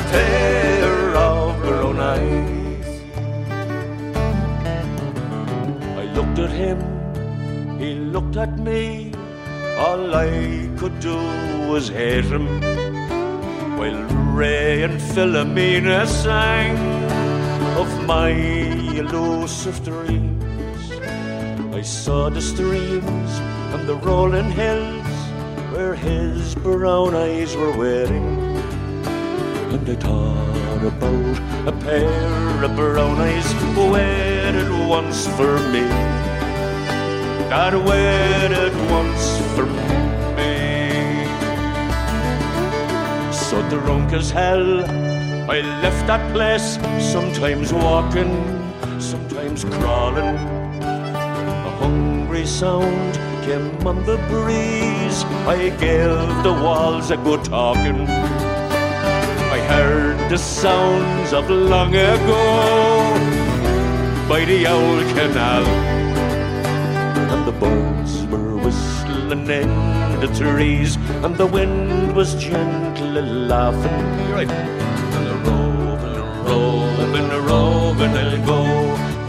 a 0.00 0.02
pair 0.12 1.16
of 1.16 1.44
brown 1.62 1.98
eyes. 2.14 2.88
I 6.02 6.04
looked 6.16 6.38
at 6.46 6.52
him, 6.64 6.78
he 7.78 7.90
looked 8.14 8.36
at 8.36 8.52
me. 8.58 8.80
All 9.84 10.14
I 10.14 10.30
could 10.78 10.96
do 11.00 11.18
was 11.72 11.88
hate 11.88 12.28
him. 12.34 12.46
While 13.78 14.02
Ray 14.40 14.82
and 14.82 15.00
Philomena 15.10 16.00
sang 16.06 16.76
of 17.82 17.90
my 18.06 18.32
elusive 19.02 19.78
dreams. 19.82 20.84
I 21.80 21.82
saw 21.82 22.28
the 22.28 22.44
streams 22.52 23.32
and 23.74 23.88
the 23.88 23.96
rolling 24.08 24.50
hills 24.50 25.01
where 25.82 25.94
his 25.96 26.54
brown 26.54 27.12
eyes 27.12 27.56
were 27.56 27.76
waiting. 27.76 28.26
And 29.72 29.88
I 29.88 29.94
thought 29.96 30.82
about 30.92 31.36
a 31.66 31.72
pair 31.84 32.64
of 32.64 32.76
brown 32.76 33.18
eyes 33.18 33.48
waited 33.76 34.70
once 34.88 35.26
for 35.36 35.54
me. 35.74 35.86
That 37.50 37.74
waited 37.90 38.74
once 38.98 39.26
for 39.54 39.66
me. 40.36 40.54
So 43.32 43.56
drunk 43.70 44.12
as 44.12 44.30
hell, 44.30 44.84
I 45.50 45.58
left 45.84 46.06
that 46.06 46.24
place, 46.32 46.78
sometimes 47.12 47.72
walking, 47.72 48.32
sometimes 49.00 49.64
crawling. 49.64 50.36
A 51.68 51.70
hungry 51.80 52.46
sound 52.46 53.31
came 53.44 53.86
on 53.86 54.04
the 54.04 54.16
breeze. 54.30 55.24
I 55.46 55.70
gave 55.80 56.14
the 56.42 56.52
walls 56.64 57.10
a 57.10 57.16
good 57.16 57.44
talking. 57.44 58.06
I 59.56 59.58
heard 59.72 60.30
the 60.30 60.38
sounds 60.38 61.32
of 61.32 61.50
long 61.50 61.94
ago 61.94 62.42
by 64.28 64.44
the 64.44 64.66
old 64.66 65.06
canal. 65.16 65.64
And 67.32 67.46
the 67.46 67.52
birds 67.52 68.24
were 68.26 68.56
whistling 68.56 69.48
in 69.50 69.70
the 70.20 70.30
trees, 70.38 70.96
and 71.24 71.36
the 71.36 71.46
wind 71.46 72.14
was 72.14 72.34
gently 72.36 73.22
laughing. 73.22 74.02
Right. 74.36 74.50
And 75.16 75.26
a 75.34 75.36
roving, 75.50 76.16
a 76.18 76.24
roving, 76.48 77.30
a 77.30 77.40
roving, 77.40 78.14
I'll 78.22 78.46
go. 78.46 78.60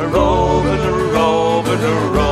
A 0.04 0.08
roving, 0.08 0.80
a 0.80 0.94
roving, 1.14 1.84
a 1.84 1.96
roving, 2.12 2.23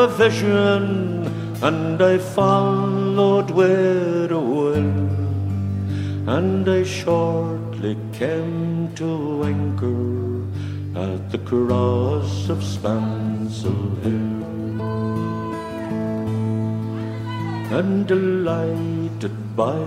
a 0.00 0.08
vision 0.08 1.26
and 1.62 2.00
I 2.00 2.16
followed 2.16 3.50
where 3.50 4.26
the 4.28 4.40
will 4.40 5.10
and 6.36 6.66
I 6.66 6.84
shortly 6.84 7.98
came 8.14 8.94
to 8.94 9.10
anchor 9.44 10.40
at 10.98 11.30
the 11.30 11.42
cross 11.50 12.48
of 12.48 12.58
Spansel 12.58 13.82
Hill. 14.02 14.40
And 17.78 18.06
delighted 18.06 19.36
by 19.54 19.84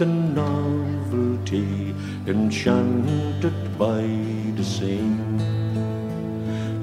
the 0.00 0.06
novelty, 0.40 1.94
enchanted 2.26 3.78
by 3.78 4.02
the 4.56 4.64
scene, 4.64 5.38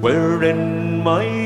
wherein 0.00 1.02
my 1.02 1.39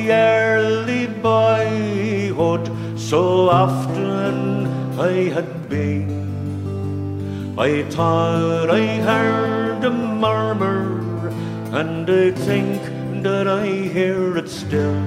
I 7.64 7.82
thought 7.84 8.68
I 8.68 8.84
heard 9.08 9.82
a 9.84 9.90
murmur, 9.90 11.30
and 11.72 12.04
I 12.10 12.30
think 12.30 12.78
that 13.22 13.48
I 13.48 13.64
hear 13.66 14.36
it 14.36 14.50
still. 14.50 15.02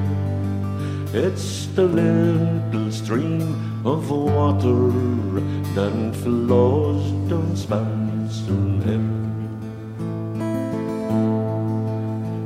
It's 1.14 1.68
the 1.78 1.86
little 1.86 2.92
stream 2.92 3.44
of 3.86 4.10
water 4.10 4.90
that 5.76 6.16
flows 6.24 7.06
down 7.30 7.56
Spansel 7.64 8.82
Hill. 8.88 9.14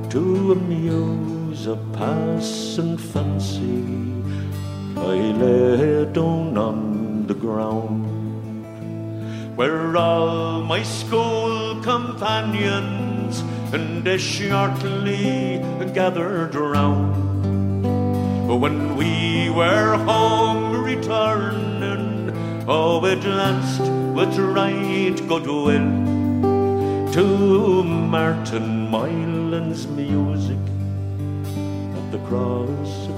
To 0.10 0.52
amuse 0.52 1.68
a 1.68 1.78
passing 1.94 2.98
fancy, 2.98 3.86
I 4.98 5.16
lay 5.44 6.04
down 6.12 6.58
on 6.58 7.28
the 7.28 7.34
ground 7.34 7.81
where 9.62 9.96
all 9.96 10.64
my 10.64 10.82
school 10.82 11.80
companions 11.84 13.42
and 13.72 14.04
they 14.04 14.18
shortly 14.18 15.62
gathered 15.94 16.56
round. 16.56 17.84
When 18.64 18.96
we 18.96 19.52
were 19.52 19.98
home 19.98 20.84
returning, 20.84 22.34
oh, 22.68 23.06
it 23.06 23.24
lanced 23.24 23.86
with 24.18 24.36
right 24.40 25.18
goodwill 25.28 25.92
to 27.14 27.84
Martin 27.84 28.90
Moylan's 28.90 29.86
music 29.86 30.64
at 32.00 32.12
the 32.12 32.22
cross 32.28 33.11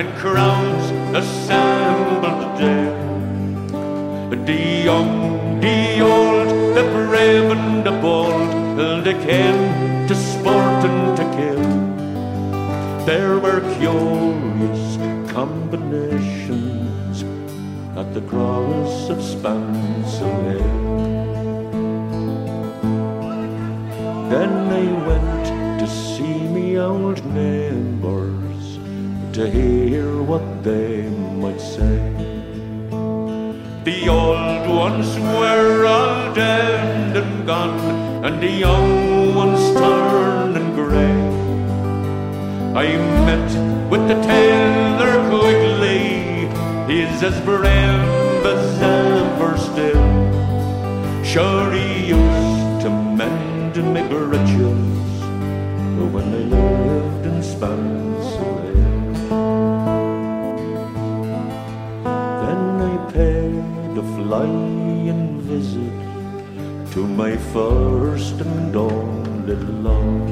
in 0.00 0.10
crowds 0.16 0.86
assembled 1.14 2.58
there. 2.58 2.96
The 4.30 4.62
young, 4.88 5.60
the 5.60 6.00
old, 6.00 6.48
the 6.74 6.84
brave 6.94 7.50
and 7.50 7.84
the 7.84 7.92
bold, 8.04 8.50
they 9.04 9.16
came 9.30 9.62
to 10.08 10.14
sport 10.14 10.80
and 10.88 11.16
to 11.18 11.24
kill. 11.36 11.64
There 13.04 13.38
were 13.38 13.60
curious 13.78 14.82
combinations 15.36 17.16
at 18.00 18.14
the 18.14 18.22
cross 18.22 19.10
of 19.10 19.18
Spansel. 19.18 20.32
Then 24.32 24.52
they 24.72 24.88
went 25.08 25.44
to 25.80 25.86
see 25.86 26.38
me 26.56 26.78
old 26.78 27.22
neighbours 27.34 28.49
to 29.32 29.48
hear 29.48 30.22
what 30.22 30.42
they 30.64 31.02
might 31.08 31.60
say. 31.60 31.98
The 33.84 34.08
old 34.08 34.68
ones 34.68 35.08
were 35.18 35.86
all 35.86 36.34
dead 36.34 37.16
and 37.16 37.46
gone, 37.46 37.78
and 38.24 38.42
the 38.42 38.50
young 38.50 39.34
ones 39.36 39.62
turning 39.74 40.74
grey. 40.74 41.20
I 42.74 42.96
met 43.26 43.50
with 43.88 44.08
the 44.08 44.20
tailor 44.20 45.14
quickly, 45.30 46.50
he's 46.92 47.22
as 47.22 47.40
brave 47.42 48.44
as 48.54 48.82
ever 48.82 49.56
still. 49.56 50.06
Sure, 51.24 51.70
he 51.72 52.08
used 52.08 52.82
to 52.82 52.90
mend 52.90 53.76
me 53.76 54.02
breeches 54.08 55.22
when 56.12 56.26
I 56.34 56.42
lived 56.56 57.26
in 57.26 57.40
Spansel 57.42 58.69
a 64.32 65.40
visit 65.42 65.92
to 66.92 67.06
my 67.06 67.36
first 67.52 68.40
and 68.40 68.76
only 68.76 69.56
love. 69.56 70.28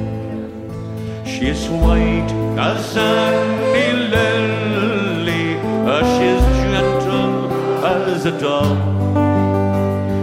She's 1.27 1.67
white 1.67 2.31
as 2.57 2.95
any 2.95 3.91
lily, 4.13 5.55
she's 6.13 6.45
gentle 6.71 7.51
as 7.85 8.25
a 8.25 8.39
dove. 8.39 8.77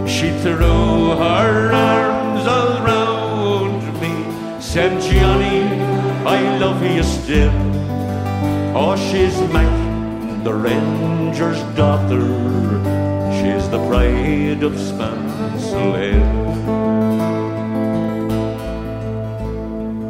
She 0.09 0.31
threw 0.41 1.15
her 1.21 1.71
arms 1.71 2.45
around 2.47 3.81
me, 4.01 4.61
said, 4.61 4.99
Johnny, 5.01 5.61
I 6.25 6.57
love 6.57 6.81
you 6.83 7.03
still. 7.03 7.51
Oh, 8.75 8.95
she's 8.95 9.37
Mac, 9.53 10.43
the 10.43 10.53
ranger's 10.53 11.61
daughter. 11.75 12.96
The 14.59 14.65
of 14.65 14.73
Spansel 14.73 15.93
Hill. 16.01 16.23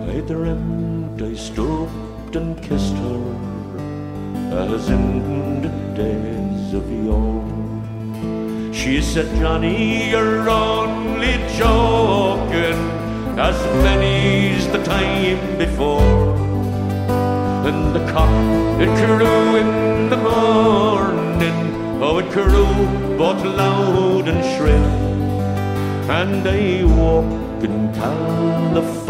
I 0.09 0.21
dreamt 0.21 1.21
I 1.21 1.33
stooped 1.33 2.35
and 2.37 2.55
kissed 2.63 2.95
her 2.95 3.23
as 4.71 4.89
in 4.89 5.61
the 5.63 5.69
days 6.01 6.73
of 6.73 6.89
yore. 6.89 7.43
She 8.73 9.01
said, 9.01 9.27
Johnny, 9.37 10.11
you're 10.11 10.49
only 10.49 11.33
joking, 11.57 12.79
as 13.37 13.57
many's 13.83 14.65
the 14.69 14.81
time 14.83 15.57
before. 15.57 16.37
And 17.67 17.93
the 17.93 18.11
cock, 18.13 18.31
it 18.79 18.87
crew 19.03 19.57
in 19.57 20.09
the 20.09 20.17
morning, 20.17 22.01
oh, 22.01 22.19
it 22.19 22.31
crew 22.31 23.06
both 23.17 23.43
loud 23.43 24.27
and 24.27 24.43
shrill. 24.55 24.85
And 26.19 26.47
I 26.47 26.83
walk 26.83 27.63
in 27.63 27.91
California, 27.93 29.05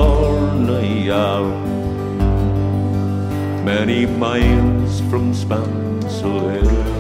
many 3.63 4.05
miles 4.05 5.01
from 5.09 5.33
Spansel 5.33 6.49
Hill. 6.53 6.96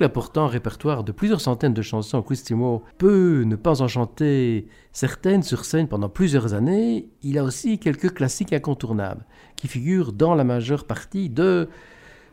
L'important 0.00 0.46
répertoire 0.46 1.04
de 1.04 1.12
plusieurs 1.12 1.40
centaines 1.40 1.74
de 1.74 1.82
chansons, 1.82 2.24
Moore 2.50 2.82
peut 2.98 3.44
ne 3.46 3.56
pas 3.56 3.82
en 3.82 3.88
chanter 3.88 4.66
certaines 4.92 5.42
sur 5.42 5.64
scène 5.64 5.88
pendant 5.88 6.08
plusieurs 6.08 6.54
années. 6.54 7.08
Il 7.22 7.38
a 7.38 7.44
aussi 7.44 7.78
quelques 7.78 8.14
classiques 8.14 8.52
incontournables 8.52 9.24
qui 9.56 9.68
figurent 9.68 10.12
dans 10.12 10.34
la 10.34 10.44
majeure 10.44 10.84
partie 10.84 11.28
de 11.28 11.68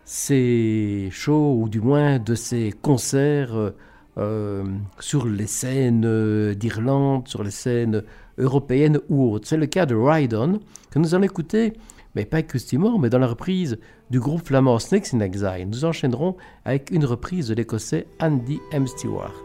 ses 0.06 1.10
shows 1.12 1.60
ou 1.62 1.70
du 1.70 1.82
moins 1.82 2.18
de 2.18 2.34
ses 2.34 2.72
concerts 2.82 3.74
euh, 4.18 4.64
sur 5.00 5.28
les 5.28 5.48
scènes 5.48 6.54
d'Irlande, 6.54 7.28
sur 7.28 7.44
les 7.44 7.52
scènes 7.52 8.04
européennes 8.38 9.00
ou 9.10 9.32
autres. 9.32 9.48
C'est 9.48 9.58
le 9.58 9.66
cas 9.66 9.86
de 9.86 9.96
Ride 9.96 10.34
On 10.34 10.60
que 10.90 11.00
nous 11.00 11.14
allons 11.14 11.26
écouter 11.26 11.74
mais 12.18 12.26
pas 12.26 12.42
Moore, 12.80 12.98
mais 12.98 13.12
dans 13.12 13.20
la 13.20 13.28
reprise 13.28 13.78
du 14.10 14.20
groupe 14.20 14.48
flamand 14.48 14.80
Snakes 14.80 15.14
in 15.14 15.20
Exile. 15.20 15.68
Nous 15.70 15.86
enchaînerons 15.86 16.36
avec 16.66 16.90
une 16.90 17.06
reprise 17.06 17.50
de 17.50 17.54
l'écossais 17.54 18.08
Andy 18.20 18.60
M. 18.72 18.88
Stewart. 18.88 19.36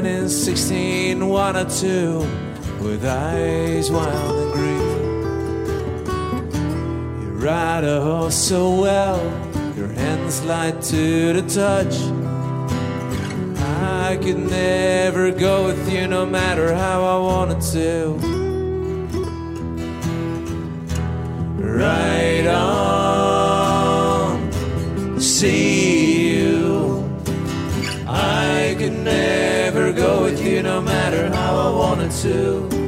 Standing 0.00 0.28
16, 0.30 1.28
one 1.28 1.56
or 1.58 1.68
two, 1.68 2.20
with 2.82 3.04
eyes 3.04 3.90
wild 3.90 4.34
and 4.34 4.52
green. 4.54 6.06
You 7.20 7.28
ride 7.32 7.84
a 7.84 8.00
horse 8.00 8.34
so 8.34 8.80
well, 8.80 9.20
your 9.76 9.88
hands 9.88 10.42
light 10.44 10.80
to 10.84 11.34
the 11.34 11.42
touch. 11.42 12.00
I 13.60 14.16
could 14.22 14.38
never 14.38 15.30
go 15.32 15.66
with 15.66 15.92
you 15.92 16.06
no 16.06 16.24
matter 16.24 16.74
how 16.74 17.04
I 17.04 17.18
wanted 17.18 17.60
to. 17.74 18.16
Right 21.62 22.46
on, 22.46 22.79
to. 32.10 32.79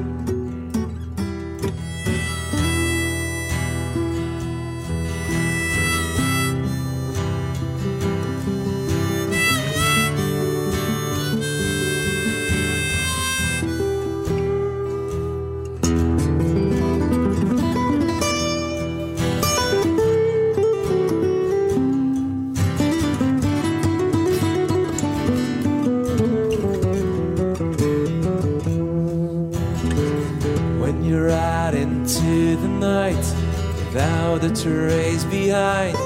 The 34.43 34.51
trace 34.51 35.24
behind, 35.27 35.97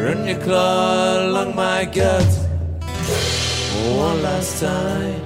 run 0.00 0.24
your 0.24 0.38
claw 0.38 1.26
along 1.26 1.56
my 1.56 1.84
gut 1.84 2.24
one 3.98 4.22
last 4.22 4.60
time. 4.60 5.20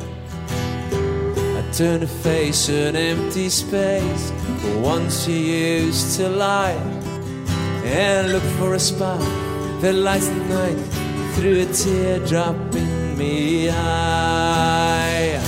I 1.59 1.63
turn 1.73 2.01
to 2.01 2.07
face 2.07 2.71
an 2.71 2.97
empty 2.97 3.51
space 3.51 4.33
once 4.77 5.29
you 5.29 5.37
used 5.37 6.17
to 6.17 6.31
lie 6.31 6.81
and 7.85 8.33
look 8.33 8.47
for 8.59 8.73
a 8.73 8.81
spot 8.81 9.21
that 9.83 9.93
lights 9.93 10.29
the 10.29 10.45
night 10.47 10.79
through 11.35 11.61
a 11.61 11.67
teardrop 11.67 12.57
in 12.75 13.19
me 13.19 13.69
eye. 13.69 15.39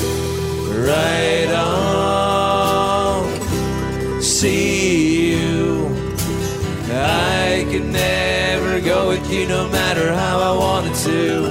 Right 0.91 1.51
on, 1.57 3.25
see 4.21 4.80
never 7.91 8.81
go 8.81 9.09
with 9.09 9.31
you 9.33 9.47
no 9.47 9.69
matter 9.69 10.13
how 10.13 10.39
I 10.39 10.53
wanted 10.57 10.95
to. 11.07 11.51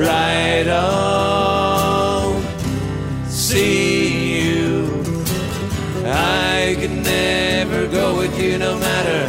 Right 0.00 0.68
on, 0.68 2.42
see 3.28 4.40
you. 4.40 4.88
I 6.06 6.76
could 6.78 6.90
never 6.90 7.86
go 7.88 8.16
with 8.16 8.38
you 8.40 8.58
no 8.58 8.78
matter 8.78 9.23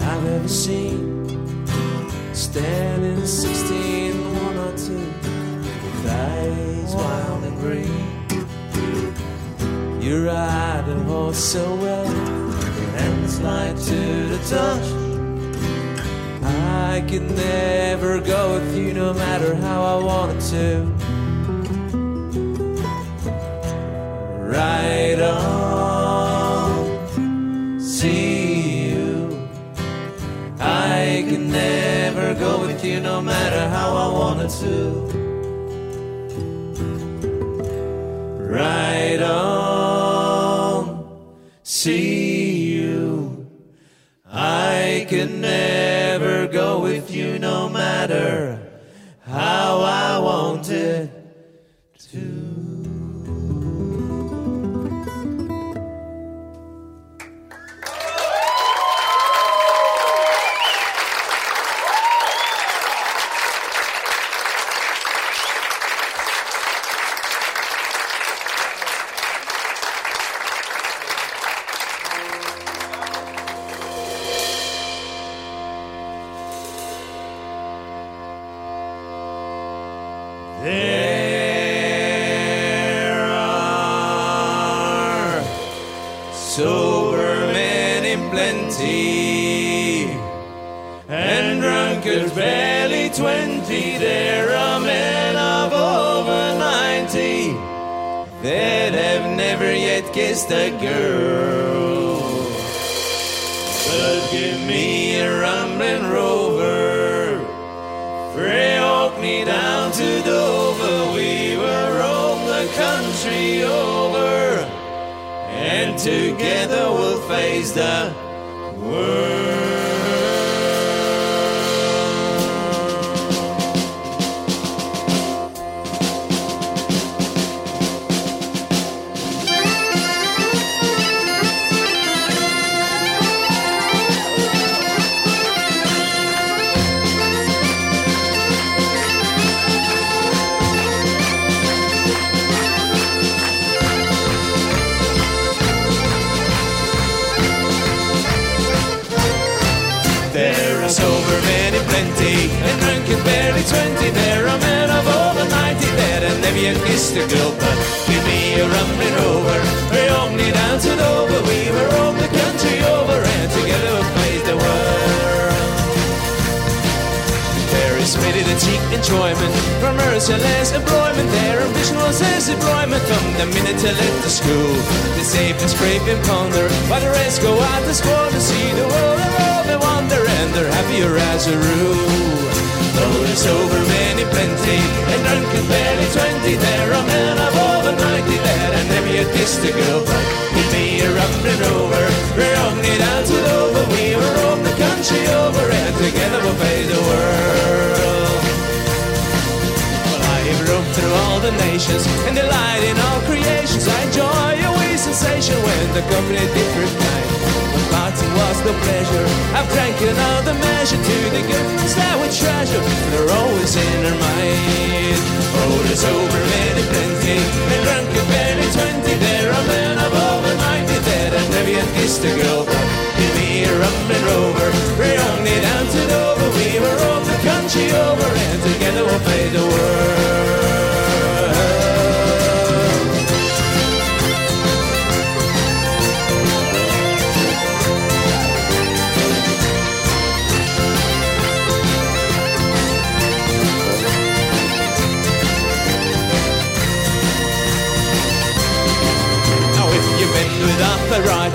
I've 0.00 0.26
ever 0.26 0.48
seen. 0.48 1.26
Standing 2.32 3.26
16, 3.26 4.34
one 4.44 4.56
or 4.56 4.76
two, 4.76 5.06
with 5.82 6.06
eyes 6.10 6.94
wild 6.94 7.44
and 7.44 7.56
green. 7.58 8.14
You 10.02 10.26
ride 10.26 10.88
a 10.88 10.94
horse 11.04 11.38
so 11.38 11.74
well, 11.76 12.04
your 12.04 12.90
hands 12.98 13.40
light 13.40 13.76
to 13.76 14.28
the 14.28 14.38
touch. 14.48 14.86
I 16.44 17.00
could 17.08 17.30
never 17.30 18.20
go 18.20 18.54
with 18.54 18.76
you 18.76 18.92
no 18.92 19.14
matter 19.14 19.54
how 19.54 19.82
I 19.82 20.04
wanted 20.04 20.40
to. 20.52 20.92
Right 24.46 25.20
on, 25.20 25.83
never 31.54 32.34
go 32.34 32.60
with 32.66 32.84
you 32.84 33.00
no 33.00 33.20
matter 33.20 33.68
how 33.68 33.88
I 34.04 34.08
wanted 34.20 34.50
to. 34.62 34.74
Right 38.58 39.22
on. 39.22 40.84
See 41.62 42.13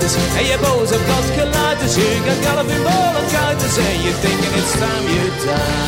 arthritis 0.00 0.36
And 0.36 0.46
your 0.48 0.58
bones 0.58 0.90
have 0.90 1.06
got 1.06 1.24
colitis 1.36 1.96
You 1.98 2.24
got 2.24 2.42
galloping 2.42 2.82
bronchitis 2.82 3.78
And 3.78 4.02
you're 4.04 4.12
thinking 4.14 4.52
it's 4.54 4.72
time 4.78 5.04
you 5.08 5.30
died 5.46 5.80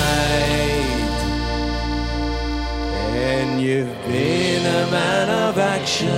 And 3.14 3.60
you've 3.60 4.06
been 4.06 4.66
a 4.66 4.90
man 4.90 5.28
of 5.48 5.58
action. 5.58 6.08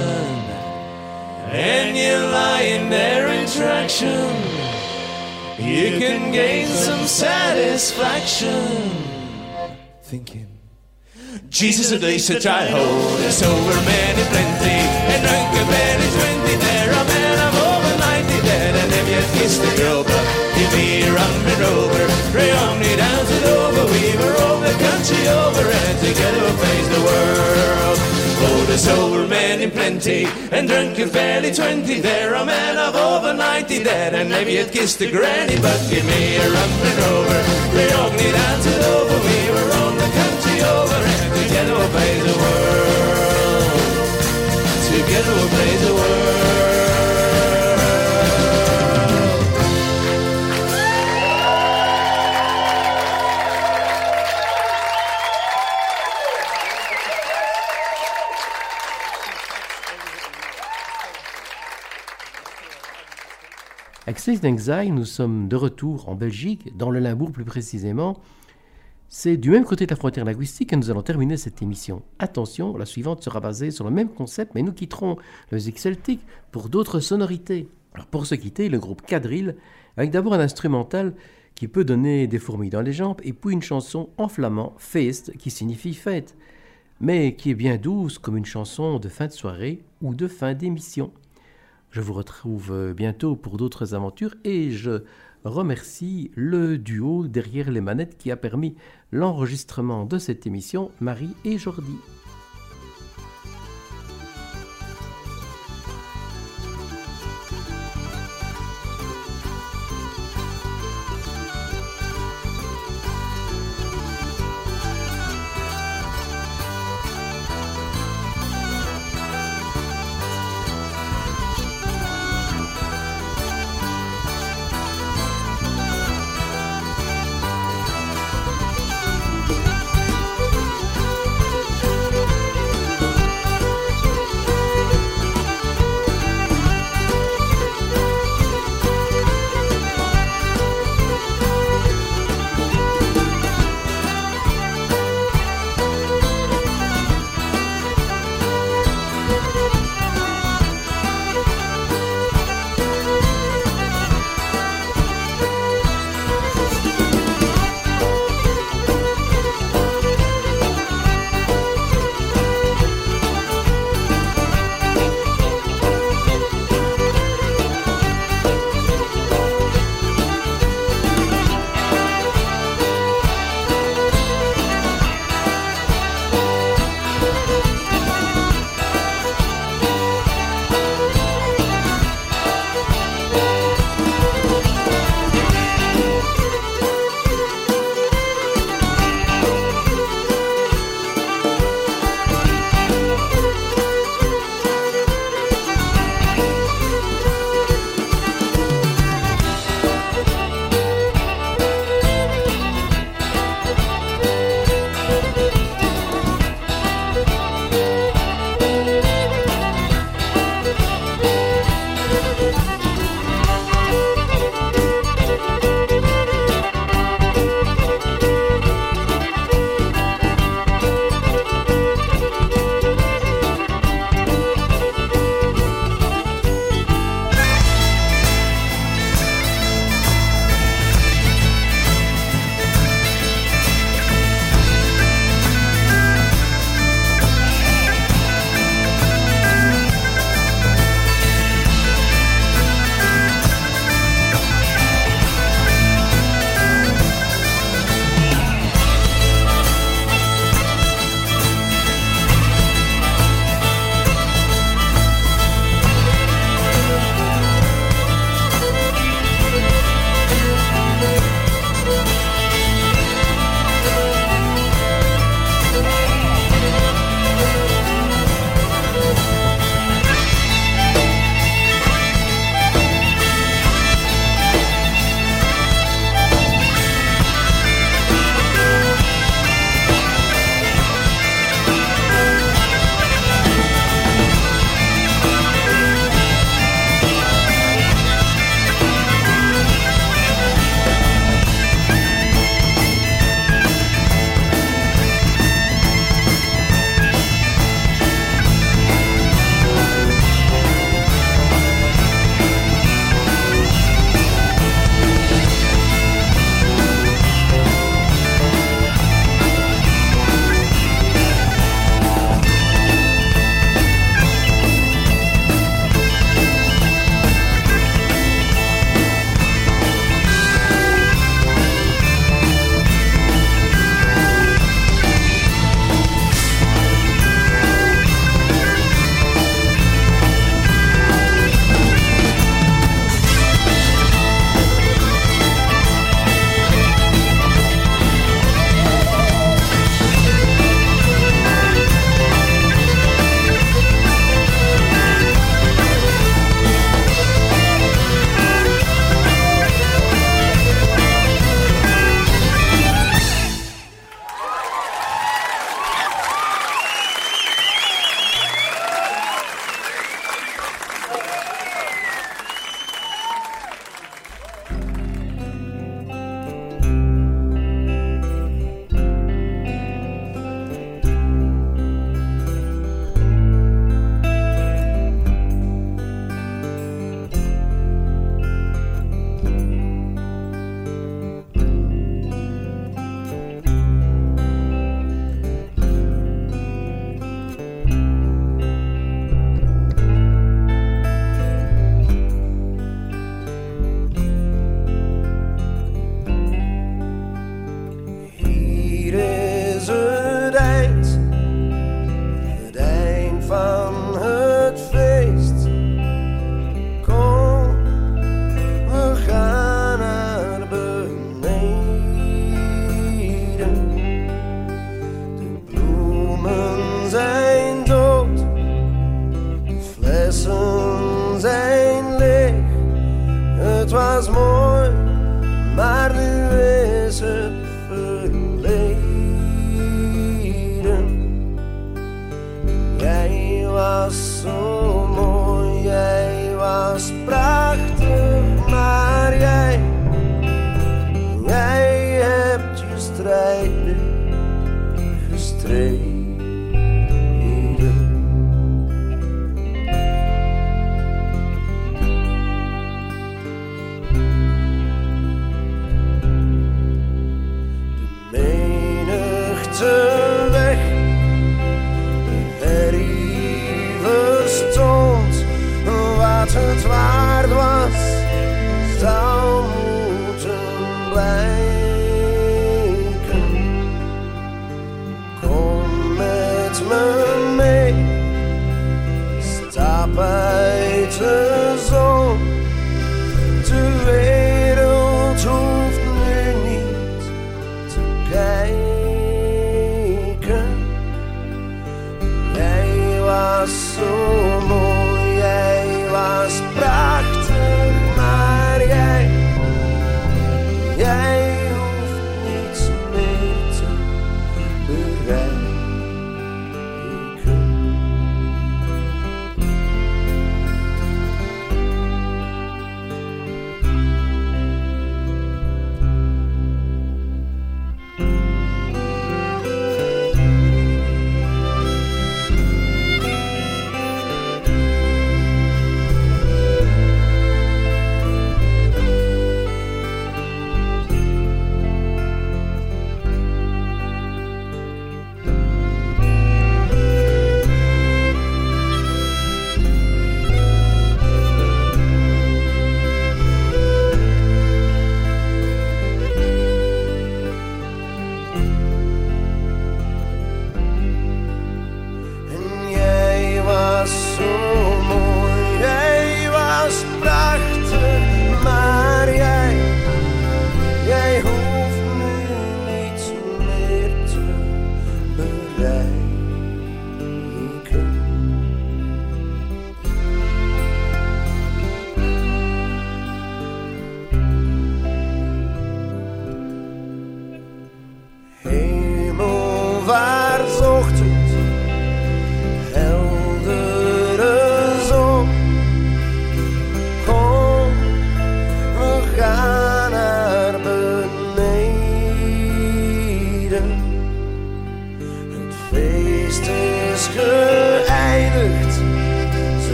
And 1.51 1.97
you're 1.97 2.31
lying 2.31 2.91
there 2.91 3.29
in 3.29 3.47
traction 3.49 4.31
You 5.59 5.99
can 5.99 6.33
gain 6.33 6.67
some 6.67 7.07
satisfaction. 7.07 8.91
Thinking 10.03 10.55
Jesus 11.49 11.93
at 11.93 12.01
least 12.03 12.31
a 12.31 12.39
child 12.39 12.71
hold 12.71 13.21
us 13.21 13.43
over 13.43 13.75
many 13.87 14.23
plenty. 14.31 14.79
And 15.11 15.23
drunken 15.23 15.67
many 15.69 16.07
twenty. 16.17 16.57
There 16.57 16.94
girl, 19.53 20.03
but 20.05 20.25
give 20.57 20.73
me 20.73 21.03
a 21.03 21.13
rumbling 21.13 21.61
rover, 21.61 22.07
pray 22.33 22.51
only 22.51 22.97
down 22.97 23.27
to 23.27 23.41
Dover. 23.45 23.85
We 23.93 24.17
will 24.17 24.33
roam 24.41 24.61
the 24.65 24.73
country 24.73 25.29
over 25.29 25.69
and 25.69 25.99
together 26.01 26.41
we'll 26.41 26.57
face 26.57 26.89
the 26.89 27.03
world. 27.05 27.99
Hold 28.41 28.71
us 28.71 28.89
over 28.89 29.29
men 29.29 29.61
in 29.61 29.71
plenty 29.71 30.27
and 30.51 30.67
drunken 30.67 31.11
barely 31.11 31.53
twenty. 31.53 32.01
There 32.01 32.35
are 32.35 32.47
men 32.47 32.79
of 32.79 32.97
over 32.97 33.35
ninety 33.35 33.83
that 33.83 34.15
have 34.15 34.29
never 34.29 34.49
yet 34.49 34.73
kissed 34.73 35.03
a 35.03 35.11
granny, 35.11 35.61
but 35.61 35.79
give 35.91 36.07
me 36.07 36.37
a 36.37 36.47
rumbling 36.49 36.99
rover, 37.05 37.41
pray 37.73 37.93
only 38.01 38.33
down 38.33 38.61
to 38.65 38.73
Dover. 38.81 39.21
We 39.29 39.39
will 39.53 39.69
roam 39.77 39.95
the 40.01 40.09
country 40.09 40.59
over 40.65 41.01
and 41.21 41.33
together 41.37 41.75
we'll 41.77 41.93
face 41.93 42.25
the 42.25 42.37
world. 42.41 43.77
Together 44.89 45.33
we'll 45.37 45.53
face 45.53 45.87
the 45.87 45.93
world. 45.93 46.04
Six 64.17 64.45
Exile, 64.45 64.95
nous 64.95 65.05
sommes 65.05 65.49
de 65.49 65.57
retour 65.57 66.09
en 66.09 66.15
Belgique, 66.15 66.77
dans 66.77 66.91
le 66.91 66.99
Limbourg 67.01 67.33
plus 67.33 67.45
précisément. 67.45 68.21
C'est 69.09 69.37
du 69.37 69.51
même 69.51 69.65
côté 69.65 69.87
de 69.87 69.91
la 69.91 69.97
frontière 69.97 70.25
linguistique 70.25 70.71
que 70.71 70.77
nous 70.77 70.91
allons 70.91 71.03
terminer 71.03 71.37
cette 71.37 71.63
émission. 71.63 72.03
Attention, 72.19 72.77
la 72.77 72.87
suivante 72.87 73.23
sera 73.23 73.41
basée 73.41 73.71
sur 73.71 73.85
le 73.85 73.91
même 73.91 74.09
concept, 74.09 74.55
mais 74.55 74.63
nous 74.63 74.73
quitterons 74.73 75.17
la 75.51 75.57
musique 75.57 75.79
celtique 75.79 76.23
pour 76.53 76.69
d'autres 76.69 77.01
sonorités. 77.01 77.69
Alors 77.93 78.07
pour 78.07 78.27
se 78.27 78.35
quitter, 78.35 78.69
le 78.69 78.79
groupe 78.79 79.03
Quadrille, 79.03 79.55
avec 79.97 80.11
d'abord 80.11 80.35
un 80.35 80.41
instrumental 80.41 81.15
qui 81.55 81.69
peut 81.69 81.85
donner 81.85 82.27
des 82.27 82.39
fourmis 82.39 82.71
dans 82.71 82.83
les 82.83 82.93
jambes, 82.93 83.21
et 83.25 83.33
puis 83.33 83.53
une 83.53 83.63
chanson 83.63 84.09
en 84.17 84.29
flamand, 84.29 84.75
Feest, 84.79 85.37
qui 85.37 85.51
signifie 85.51 85.95
fête, 85.95 86.37
mais 87.01 87.35
qui 87.35 87.51
est 87.51 87.55
bien 87.55 87.77
douce 87.77 88.19
comme 88.19 88.37
une 88.37 88.47
chanson 88.47 88.99
de 88.99 89.09
fin 89.09 89.27
de 89.27 89.33
soirée 89.33 89.83
ou 90.01 90.15
de 90.15 90.29
fin 90.29 90.55
d'émission. 90.55 91.13
Je 91.95 92.01
vous 92.01 92.13
retrouve 92.13 92.73
euh, 92.73 92.93
bientôt 92.93 93.37
pour 93.37 93.57
d'autres 93.57 93.95
aventures 93.95 94.35
et 94.43 94.73
je 94.73 95.05
remercie 95.45 96.33
le 96.35 96.77
duo 96.77 97.29
derrière 97.29 97.71
les 97.71 97.81
manettes 97.81 98.19
qui 98.19 98.33
a 98.33 98.37
permis 98.37 98.75
l'enregistrement 99.13 100.05
de 100.05 100.19
cette 100.19 100.45
émission, 100.45 100.91
Marie 101.01 101.37
et 101.45 101.57
Jordi. 101.57 101.95